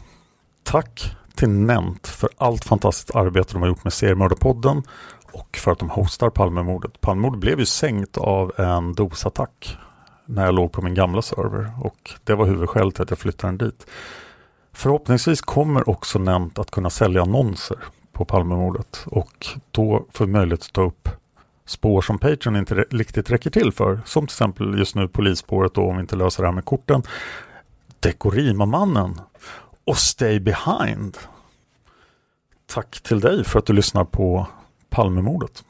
Tack 0.64 1.16
till 1.36 1.50
Nent 1.50 2.08
för 2.08 2.30
allt 2.38 2.66
fantastiskt 2.66 3.16
arbete 3.16 3.54
de 3.54 3.62
har 3.62 3.70
gjort 3.70 3.84
med 3.84 3.94
Seriemördarpodden 3.94 4.84
och 5.32 5.58
för 5.58 5.72
att 5.72 5.80
de 5.80 5.90
hostar 5.90 6.30
Palmemordet. 6.30 7.02
Palmemordet 7.02 7.40
blev 7.40 7.60
ju 7.60 7.66
sänkt 7.66 8.18
av 8.18 8.52
en 8.58 8.94
dosattack 8.94 9.78
när 10.26 10.46
jag 10.46 10.56
låg 10.56 10.72
på 10.72 10.82
min 10.82 10.94
gamla 10.94 11.22
server 11.22 11.72
och 11.82 12.12
det 12.24 12.36
var 12.36 12.46
huvudskälet 12.46 12.96
till 12.96 13.04
att 13.04 13.10
jag 13.10 13.20
flyttade 13.20 13.58
den 13.58 13.58
dit. 13.58 13.88
Förhoppningsvis 14.74 15.42
kommer 15.42 15.90
också 15.90 16.20
Nent 16.20 16.60
att 16.60 16.72
kunna 16.72 16.90
sälja 16.90 17.22
annonser 17.22 17.78
på 18.12 18.26
Palmemordet 18.26 19.04
och 19.06 19.48
då 19.72 20.06
får 20.12 20.26
vi 20.26 20.32
möjlighet 20.32 20.62
att 20.62 20.74
ta 20.74 20.82
upp 20.82 21.10
spår 21.66 22.02
som 22.02 22.20
Patreon 22.20 22.56
inte 22.56 22.76
riktigt 22.76 23.32
räcker 23.32 23.50
till 23.50 23.72
för. 23.72 24.02
Som 24.06 24.28
till 24.28 24.34
exempel 24.34 24.78
just 24.78 24.96
nu 24.96 25.08
polisspåret 25.08 25.74
då 25.74 25.82
om 25.82 25.96
vi 25.96 26.02
inte 26.02 26.16
löser 26.16 26.44
det 26.44 26.48
här 26.48 26.54
med 26.56 26.66
korten. 26.66 27.04
Dekorima-mannen 28.00 29.22
och 29.86 29.98
Stay 29.98 30.40
Behind. 30.40 31.18
Tack 32.74 33.02
till 33.02 33.20
dig 33.20 33.44
för 33.44 33.60
att 33.60 33.66
du 33.66 33.74
lyssnar 33.74 34.04
på 34.04 34.48
Palmemordet. 34.90 35.64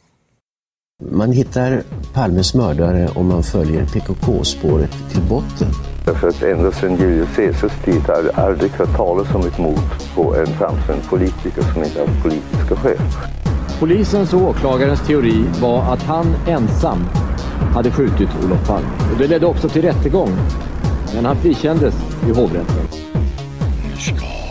Man 1.11 1.31
hittar 1.31 1.83
Palmes 2.13 2.53
mördare 2.53 3.09
om 3.15 3.27
man 3.27 3.43
följer 3.43 3.85
PKK-spåret 3.85 4.91
till 5.11 5.21
botten. 5.21 5.67
Därför 6.05 6.27
att 6.27 6.43
ända 6.43 6.71
sedan 6.71 6.95
Julius 6.95 7.35
Caesars 7.35 7.83
tid 7.85 8.01
har 8.01 8.23
det 8.23 8.31
aldrig 8.31 8.71
hört 8.71 8.97
talas 8.97 9.35
om 9.35 9.41
ett 9.41 9.57
mord 9.57 10.15
på 10.15 10.35
en 10.35 10.47
framstående 10.47 11.05
politiker 11.09 11.61
som 11.73 11.83
inte 11.83 11.99
haft 11.99 12.23
politiska 12.23 12.75
skäl. 12.75 12.97
Polisens 13.79 14.33
och 14.33 14.41
åklagarens 14.41 15.07
teori 15.07 15.45
var 15.61 15.93
att 15.93 16.03
han 16.03 16.35
ensam 16.47 16.99
hade 17.73 17.91
skjutit 17.91 18.29
Olof 18.45 18.67
Palme. 18.67 18.87
Och 19.11 19.17
det 19.19 19.27
ledde 19.27 19.45
också 19.45 19.69
till 19.69 19.81
rättegång. 19.81 20.29
Men 21.15 21.25
han 21.25 21.35
frikändes 21.35 21.95
i 22.27 22.31
hovrätten. 22.31 23.04
Nu 23.95 24.01
ska 24.01 24.44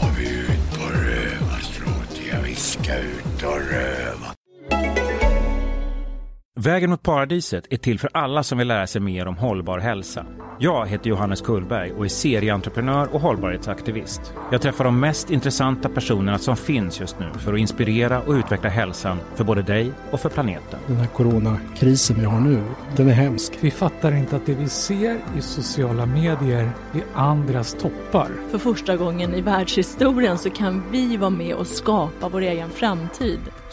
Vägen 6.60 6.90
mot 6.90 7.02
paradiset 7.02 7.66
är 7.70 7.76
till 7.76 7.98
för 7.98 8.10
alla 8.12 8.42
som 8.42 8.58
vill 8.58 8.68
lära 8.68 8.86
sig 8.86 9.00
mer 9.00 9.26
om 9.26 9.36
hållbar 9.36 9.78
hälsa. 9.78 10.26
Jag 10.58 10.86
heter 10.86 11.10
Johannes 11.10 11.40
Kullberg 11.40 11.92
och 11.92 12.04
är 12.04 12.08
serieentreprenör 12.08 13.14
och 13.14 13.20
hållbarhetsaktivist. 13.20 14.20
Jag 14.52 14.62
träffar 14.62 14.84
de 14.84 15.00
mest 15.00 15.30
intressanta 15.30 15.88
personerna 15.88 16.38
som 16.38 16.56
finns 16.56 17.00
just 17.00 17.18
nu 17.18 17.30
för 17.38 17.52
att 17.54 17.58
inspirera 17.58 18.22
och 18.22 18.32
utveckla 18.32 18.70
hälsan 18.70 19.18
för 19.34 19.44
både 19.44 19.62
dig 19.62 19.92
och 20.10 20.20
för 20.20 20.28
planeten. 20.28 20.80
Den 20.86 20.96
här 20.96 21.06
coronakrisen 21.06 22.16
vi 22.20 22.24
har 22.24 22.40
nu, 22.40 22.62
den 22.96 23.08
är 23.08 23.12
hemsk. 23.12 23.52
Vi 23.60 23.70
fattar 23.70 24.12
inte 24.12 24.36
att 24.36 24.46
det 24.46 24.54
vi 24.54 24.68
ser 24.68 25.18
i 25.38 25.40
sociala 25.40 26.06
medier 26.06 26.70
är 26.92 27.04
andras 27.14 27.74
toppar. 27.74 28.28
För 28.50 28.58
första 28.58 28.96
gången 28.96 29.34
i 29.34 29.40
världshistorien 29.40 30.38
så 30.38 30.50
kan 30.50 30.82
vi 30.90 31.16
vara 31.16 31.30
med 31.30 31.54
och 31.54 31.66
skapa 31.66 32.28
vår 32.28 32.40
egen 32.40 32.70
framtid. 32.70 33.40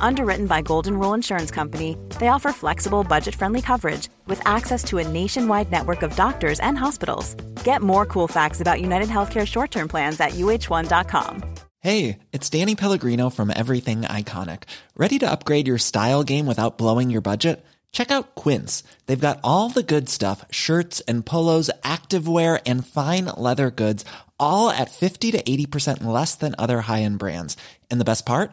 Underwritten 0.00 0.46
by 0.46 0.60
Golden 0.62 0.98
Rule 0.98 1.14
Insurance 1.14 1.50
Company, 1.50 1.96
they 2.20 2.28
offer 2.28 2.52
flexible, 2.52 3.04
budget-friendly 3.04 3.62
coverage 3.62 4.08
with 4.26 4.46
access 4.46 4.84
to 4.84 4.98
a 4.98 5.08
nationwide 5.08 5.70
network 5.70 6.02
of 6.02 6.14
doctors 6.16 6.60
and 6.60 6.76
hospitals. 6.76 7.34
Get 7.64 7.80
more 7.80 8.04
cool 8.04 8.28
facts 8.28 8.60
about 8.60 8.80
United 8.82 9.08
Healthcare 9.08 9.46
short-term 9.46 9.88
plans 9.88 10.20
at 10.20 10.32
uh1.com. 10.32 11.42
Hey, 11.80 12.18
it's 12.30 12.48
Danny 12.48 12.76
Pellegrino 12.76 13.28
from 13.28 13.50
Everything 13.50 14.02
Iconic. 14.02 14.64
Ready 14.94 15.18
to 15.18 15.28
upgrade 15.28 15.66
your 15.66 15.78
style 15.78 16.22
game 16.22 16.46
without 16.46 16.78
blowing 16.78 17.10
your 17.10 17.22
budget? 17.22 17.64
Check 17.90 18.10
out 18.12 18.34
Quince. 18.36 18.84
They've 19.06 19.28
got 19.28 19.40
all 19.42 19.68
the 19.68 19.82
good 19.82 20.08
stuff 20.08 20.44
shirts 20.50 21.00
and 21.08 21.26
polos, 21.26 21.70
activewear, 21.82 22.60
and 22.66 22.86
fine 22.86 23.24
leather 23.36 23.70
goods, 23.70 24.04
all 24.38 24.70
at 24.70 24.90
50 24.90 25.32
to 25.32 25.42
80% 25.42 26.04
less 26.04 26.36
than 26.36 26.54
other 26.56 26.82
high 26.82 27.02
end 27.02 27.18
brands. 27.18 27.56
And 27.90 28.00
the 28.00 28.06
best 28.06 28.24
part? 28.24 28.52